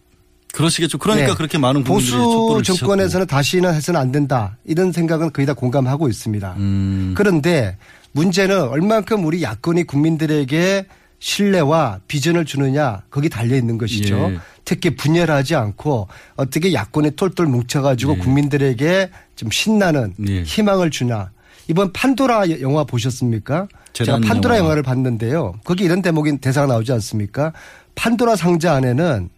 [0.53, 0.99] 그러시겠죠.
[0.99, 1.33] 그러니까 네.
[1.35, 4.57] 그렇게 많은 보수 정권에서는 다시는 해서는 안 된다.
[4.65, 6.53] 이런 생각은 거의 다 공감하고 있습니다.
[6.57, 7.13] 음.
[7.17, 7.77] 그런데
[8.11, 10.85] 문제는 얼만큼 우리 야권이 국민들에게
[11.23, 14.31] 신뢰와 비전을 주느냐 거기 달려 있는 것이죠.
[14.33, 14.39] 예.
[14.65, 20.43] 특히 분열하지 않고 어떻게 야권이 똘똘 뭉쳐가지고 국민들에게 좀 신나는 예.
[20.43, 21.31] 희망을 주나.
[21.69, 23.69] 이번 판도라 영화 보셨습니까?
[23.93, 24.65] 제가 판도라 영화.
[24.65, 25.53] 영화를 봤는데요.
[25.63, 27.53] 거기 이런 대목인 대사가 나오지 않습니까?
[27.95, 29.29] 판도라 상자 안에는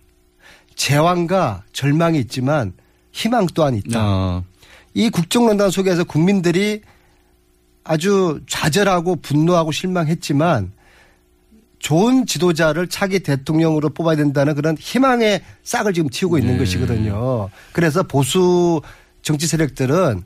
[0.73, 2.73] 재앙과 절망이 있지만
[3.11, 3.99] 희망 또한 있다.
[3.99, 4.43] 아.
[4.95, 6.81] 이 국정농단 속에서 국민들이
[7.83, 10.73] 아주 좌절하고 분노하고 실망했지만
[11.85, 16.57] 좋은 지도자를 차기 대통령으로 뽑아야 된다는 그런 희망의 싹을 지금 틔우고 있는 네.
[16.57, 17.51] 것이거든요.
[17.73, 18.81] 그래서 보수
[19.21, 20.23] 정치 세력들은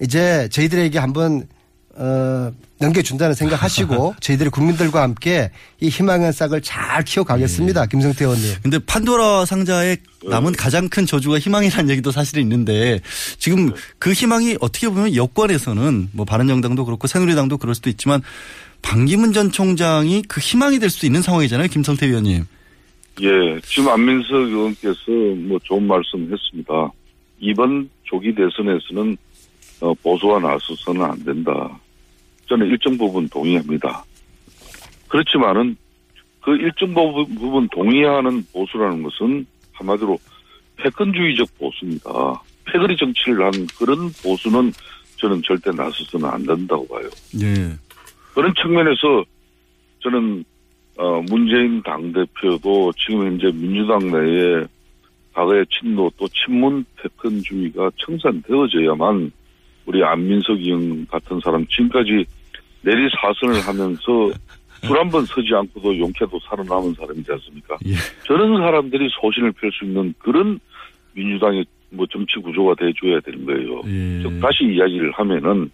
[0.00, 1.46] 이제 저희들에게 한번
[1.94, 2.50] 어,
[2.80, 7.86] 넘겨준다는 생각하시고 저희들이 국민들과 함께 이 희망의 싹을 잘 키워가겠습니다.
[7.86, 8.54] 김성태 의원님.
[8.64, 9.98] 근데 판도라 상자에
[10.28, 12.98] 남은 가장 큰 저주가 희망이라는 얘기도 사실은 있는데
[13.38, 18.22] 지금 그 희망이 어떻게 보면 여권에서는 뭐 바른정당도 그렇고 새누리당도 그럴 수도 있지만
[18.84, 21.68] 반기문 전 총장이 그 희망이 될 수 있는 상황이잖아요.
[21.68, 22.44] 김성태 위원님.
[23.22, 25.10] 예, 지금 안민석 의원께서
[25.48, 26.90] 뭐 좋은 말씀 했습니다.
[27.40, 29.16] 이번 조기 대선에서는
[29.80, 31.78] 어, 보수와 나서서는 안 된다.
[32.48, 34.04] 저는 일정 부분 동의합니다.
[35.08, 35.76] 그렇지만은
[36.42, 40.18] 그 일정 부분, 부분 동의하는 보수라는 것은 한마디로
[40.76, 42.42] 패권주의적 보수입니다.
[42.66, 44.72] 패거리 정치를 한 그런 보수는
[45.16, 47.08] 저는 절대 나서서는 안 된다고 봐요.
[47.40, 47.76] 예.
[48.34, 49.24] 그런 측면에서
[50.00, 50.44] 저는
[50.96, 54.64] 어, 문재인 당 대표도 지금 현재 민주당 내에
[55.32, 59.32] 과거의 친노 또 친문 패권주의가 청산되어져야만
[59.86, 62.24] 우리 안민석 의원 같은 사람 지금까지
[62.82, 64.32] 내리 사선을 하면서
[64.86, 67.76] 술한번 서지 않고도 용케도 살아남은 사람이지 않습니까?
[68.26, 70.60] 저런 사람들이 소신을 펼 수 있는 그런
[71.14, 73.80] 민주당의 뭐 정치 구조가 돼줘야 되는 거예요.
[74.22, 75.70] 즉 다시 이야기를 하면은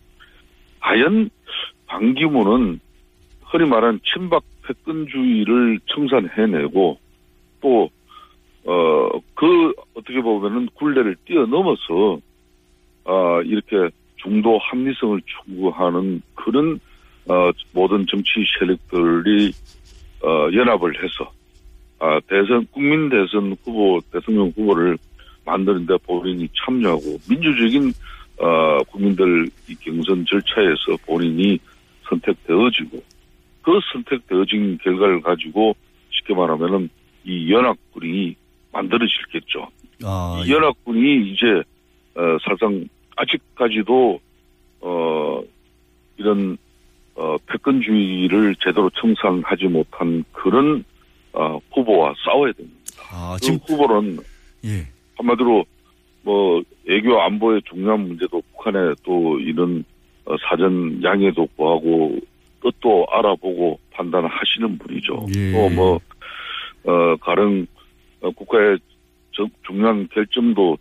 [0.81, 1.29] 과연
[1.91, 2.81] 반기문은
[3.43, 6.99] 흔히 말하는 친박 패권주의를 청산해내고
[7.61, 7.91] 또
[8.65, 12.21] 어, 그, 어떻게 보면은 굴레를 뛰어넘어서,
[13.05, 16.79] 아, 이렇게 중도 합리성을 추구하는 그런,
[17.27, 19.53] 어, 모든 정치 세력들이,
[20.23, 21.33] 어, 연합을 해서,
[22.01, 24.99] 아, 대선, 국민 대선 후보, 대통령 후보를
[25.47, 27.93] 만드는데 본인이 참여하고, 민주적인,
[28.39, 31.59] 어, 국민들 이 경선 절차에서 본인이
[32.11, 33.03] 선택되어지고,
[33.63, 35.75] 그 선택되어진 결과를 가지고
[36.11, 36.91] 쉽게 말하면은
[37.25, 38.37] 이 연합군이
[38.73, 39.69] 만들어질겠죠.
[40.05, 41.47] 아, 이 연합군이 이제
[42.15, 42.87] 어, 사실상
[43.17, 44.21] 아직까지도
[44.81, 45.43] 어
[46.17, 46.57] 이런
[47.15, 50.85] 어 패권주의를 제대로 청산하지 못한 그런
[51.33, 52.79] 어 후보와 싸워야 됩니다.
[53.13, 54.19] 아, 그 후보는
[54.65, 54.87] 예.
[55.17, 55.65] 한마디로
[56.23, 59.90] 뭐 외교 안보의 중요한 문제도 북한의 또 이런 어,
[60.49, 62.19] 사전 양해도 구하고
[62.63, 65.27] 뜻도 알아보고 판단하시는 분이죠.
[65.37, 65.53] 예.
[65.53, 65.99] 또뭐
[66.85, 67.67] 어, 가령
[68.21, 68.79] 어, 국가의
[69.33, 70.77] 저- 중요한 결정도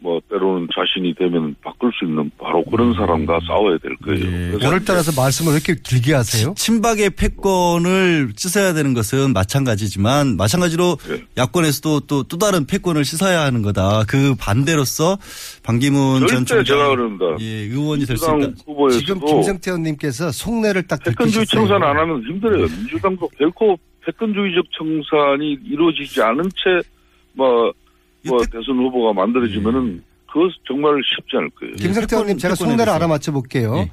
[0.00, 4.52] 뭐 때로는 자신이 되면 바꿀 수 있는 바로 그런 사람과 싸워야 될 거예요.
[4.52, 6.54] 그래서 오늘 따라서 말씀을 왜 이렇게 길게 하세요?
[6.56, 11.24] 친박의 패권을 씻어야 되는 것은 마찬가지지만 마찬가지로 예.
[11.36, 14.04] 야권에서도 또 또 다른 패권을 씻어야 하는 거다.
[14.06, 15.18] 그 반대로서
[15.64, 17.24] 반기문 전 총장 제가 그럽니다.
[17.40, 18.52] 예, 의원이 될 수 있다.
[18.92, 21.46] 지금 김성태 의원님께서 속내를 딱 패권주의.
[21.46, 22.66] 청산 안 하면 힘들어요.
[22.66, 26.86] 민주당도 결코 패권주의적 청산이 이루어지지 않은 채,
[27.32, 27.72] 뭐,
[28.28, 31.74] 뭐, 대선 후보가 만들어지면은, 그것 정말 쉽지 않을 거예요.
[31.76, 32.92] 김성태 의원님 제가 속내를.
[32.92, 33.88] 알아맞혀 볼게요.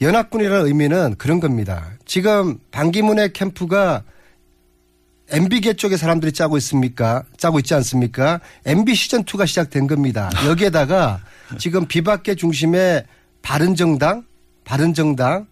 [0.00, 1.92] 연합군이라는 의미는 그런 겁니다.
[2.04, 4.02] 지금 반기문의 캠프가
[5.30, 7.22] MB계 쪽의 사람들이 짜고 있습니까?
[7.38, 8.40] 짜고 있지 않습니까?
[8.66, 10.28] MB 시즌 2가 시작된 겁니다.
[10.46, 11.20] 여기에다가
[11.58, 13.04] 지금 비박계 중심의
[13.40, 14.24] 바른정당,
[14.64, 15.46] 바른정당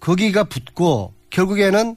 [0.00, 1.96] 거기가 붙고 결국에는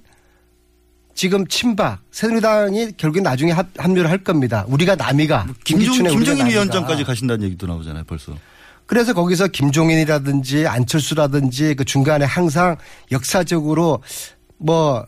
[1.18, 4.63] 지금 친박 새누리당이 결국에 나중에 합, 합류를 할 겁니다.
[4.68, 6.47] 우리가 남이가 김종, 우리가 김정인 남이가.
[6.53, 8.38] 위원장까지 가신다는 얘기도 나오잖아요, 벌써.
[8.86, 12.78] 그래서 거기서 김종인이라든지 안철수라든지 그 중간에 항상
[13.11, 14.03] 역사적으로
[14.59, 15.07] 뭐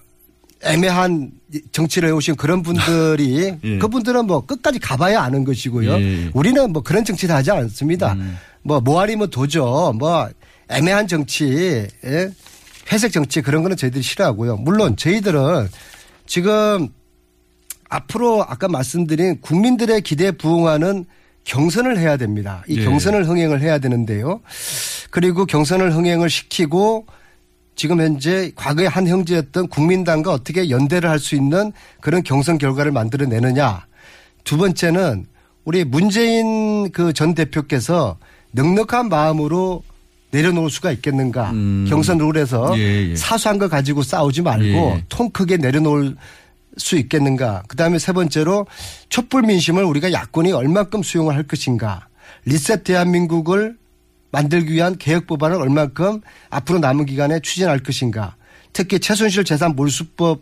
[0.64, 1.30] 애매한
[1.72, 3.78] 정치를 해오신 그런 분들이 예.
[3.78, 5.92] 그분들은 뭐 끝까지 가봐야 아는 것이고요.
[5.92, 6.32] 예.
[6.34, 8.18] 우리는 뭐 그런 정치를 하지 않습니다.
[8.64, 9.94] 뭐 뭐아니면 도죠.
[9.96, 10.28] 뭐
[10.70, 12.30] 애매한 정치, 예?
[12.92, 14.58] 회색 정치 그런 거는 저희들이 싫어하고요.
[14.58, 15.70] 물론 저희들은
[16.30, 16.90] 지금
[17.90, 21.06] 앞으로 아까 말씀드린 국민들의 기대에 부응하는
[21.44, 22.64] 경선을 해야 됩니다.
[22.68, 22.84] 이 예.
[22.86, 24.40] 경선을 흥행을 해야 되는데요.
[25.10, 27.08] 그리고 경선을 흥행을 시키고
[27.76, 33.88] 지금 현재 과거의 한 형제였던 국민당과 어떻게 연대를 할 수 있는 그런 경선 결과를 만들어내느냐.
[34.44, 35.26] 두 번째는
[35.66, 38.20] 우리 문재인 그 전 대표께서
[38.52, 39.82] 넉넉한 마음으로
[40.32, 41.52] 내려놓을 수가 있겠는가.
[41.88, 42.78] 경선 룰에서 음.
[42.78, 43.16] 예, 예.
[43.16, 45.04] 사소한 거 가지고 싸우지 말고 예.
[45.10, 46.16] 통 크게 내려놓을
[46.78, 47.64] 수 있겠는가.
[47.68, 48.68] 그 다음에 세 번째로
[49.10, 52.08] 촛불 민심을 우리가 야권이 얼만큼 수용을 할 것인가.
[52.46, 53.78] 리셋 대한민국을
[54.32, 58.36] 만들기 위한 개혁 법안을 얼만큼 앞으로 남은 기간에 추진할 것인가.
[58.72, 60.42] 특히 최순실 재산 몰수법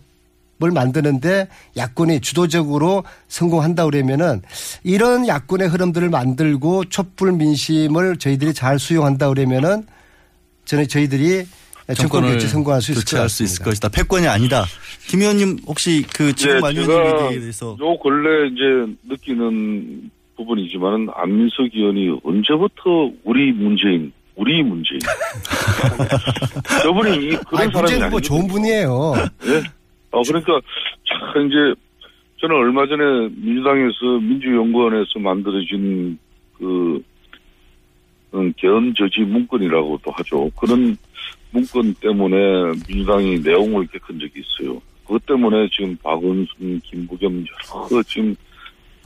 [0.64, 1.47] 을 만드는데
[1.78, 4.41] 야권이 주도적으로 성공한다 그러면은
[4.84, 9.86] 이런 야권의 흐름들을 만들고 촛불 민심을 저희들이 잘 수용한다 그러면은
[10.66, 11.45] 저는 저희들이
[11.93, 13.64] 정권 정권을 교체 성공할 수 있을 것 교체할 수 있을.
[13.64, 13.89] 것이다.
[13.89, 14.66] 패권이 아니다.
[15.08, 21.08] 김 의원님 혹시 그 지금 예, 말씀 제가 얘기에 대해서 요 근래 이제 느끼는 부분이지만은
[21.16, 24.99] 안민석 의원이 언제부터 우리 문재인, 우리 문재인.
[26.84, 28.22] 저분이 이 그런 아니, 사람이 아니거든요.
[28.22, 29.14] 좋은 분이에요.
[29.45, 29.64] 예.
[30.12, 30.60] 어, 그러니까,
[31.05, 31.80] 참, 이제,
[32.38, 36.18] 저는 얼마 전에 민주당에서, 민주연구원에서 만들어진
[36.58, 37.01] 그,
[38.34, 40.49] 음, 견저지 문건이라고도 하죠.
[40.60, 40.97] 그런
[41.51, 42.36] 문건 때문에
[42.88, 44.82] 민주당이 내용을 겪은 적이 있어요.
[45.03, 47.45] 그것 때문에 지금 박원순, 김부겸
[47.91, 48.36] 여러 지금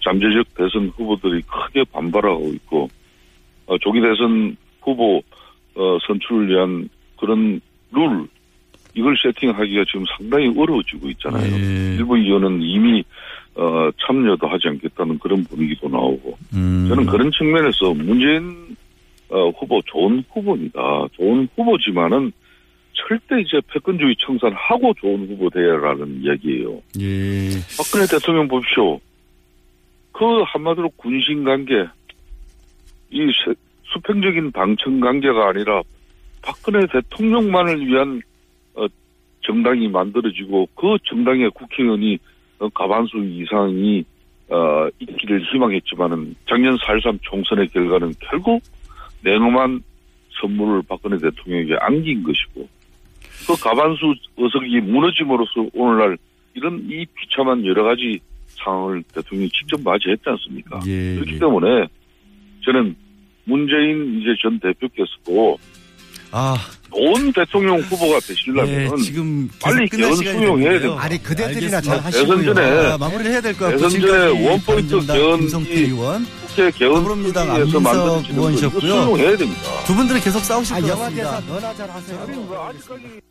[0.04, 2.90] 잠재적 대선 후보들이 크게 반발하고 있고,
[3.68, 5.22] 어, 조기 대선 후보,
[5.76, 6.90] 어, 선출을 위한
[7.20, 8.28] 그런 룰,
[8.94, 11.56] 이걸 세팅하기가 지금 상당히 어려워지고 있잖아요.
[11.98, 13.04] 일부 의원은 이미
[13.56, 16.86] 어, 참여도 하지 않겠다는 그런 분위기도 나오고 음.
[16.90, 18.76] 저는 그런 측면에서 문재인
[19.30, 20.80] 어, 후보 좋은 후보입니다.
[21.14, 22.32] 좋은 후보지만은
[22.94, 26.82] 절대 이제 패권주의 청산하고 좋은 후보 되라는 이야기예요.
[27.00, 27.50] 예.
[27.78, 29.00] 박근혜 대통령 보십시오.
[30.12, 31.86] 그 한마디로 군신 관계,
[33.10, 33.54] 이 세-
[33.94, 35.82] 수평적인 방청 관계가 아니라
[36.42, 38.22] 박근혜 대통령만을 위한
[38.76, 38.88] 어,
[39.42, 42.18] 정당이 만들어지고 그 정당의 국회의원이
[42.60, 44.04] 어, 과반수 이상이
[44.50, 48.62] 어, 있기를 희망했지만은 작년 4.13 총선의 결과는 결국
[49.24, 49.82] 냉엄한
[50.40, 52.68] 선물을 박근혜 대통령에게 안긴 것이고
[53.48, 56.18] 그 과반수 의석이 무너짐으로써 오늘날
[56.54, 60.80] 이런 이 비참한 여러 가지 상황을 대통령이 직접 맞이했지 않습니까?
[60.86, 61.40] 예, 그렇기 예.
[61.40, 61.88] 때문에
[62.64, 62.96] 저는
[63.46, 65.58] 문재인 이제 전 대표께서도
[66.32, 66.58] 아,
[66.94, 70.72] 좋은 대통령 후보가 되시려면 네, 지금 빨리 개헌 수용해야.
[70.80, 70.96] 됩니다.
[71.02, 72.54] 아니, 그대들이나 잘 대선 하시고요.
[72.54, 77.06] 전에 아, 마무리를 해야 될 것 같고 대선 전에 지금까지 원포인트 개헌 의원 국회 개헌
[77.06, 78.82] 회의에서 안민석 의원이셨고요.
[78.82, 79.84] 수용해야 됩니다.
[79.86, 81.40] 두 분들은 계속 싸우실 아, 것 영화 같습니다.
[81.42, 82.20] 대사 너나 잘 하세요.
[82.70, 83.22] 아직까지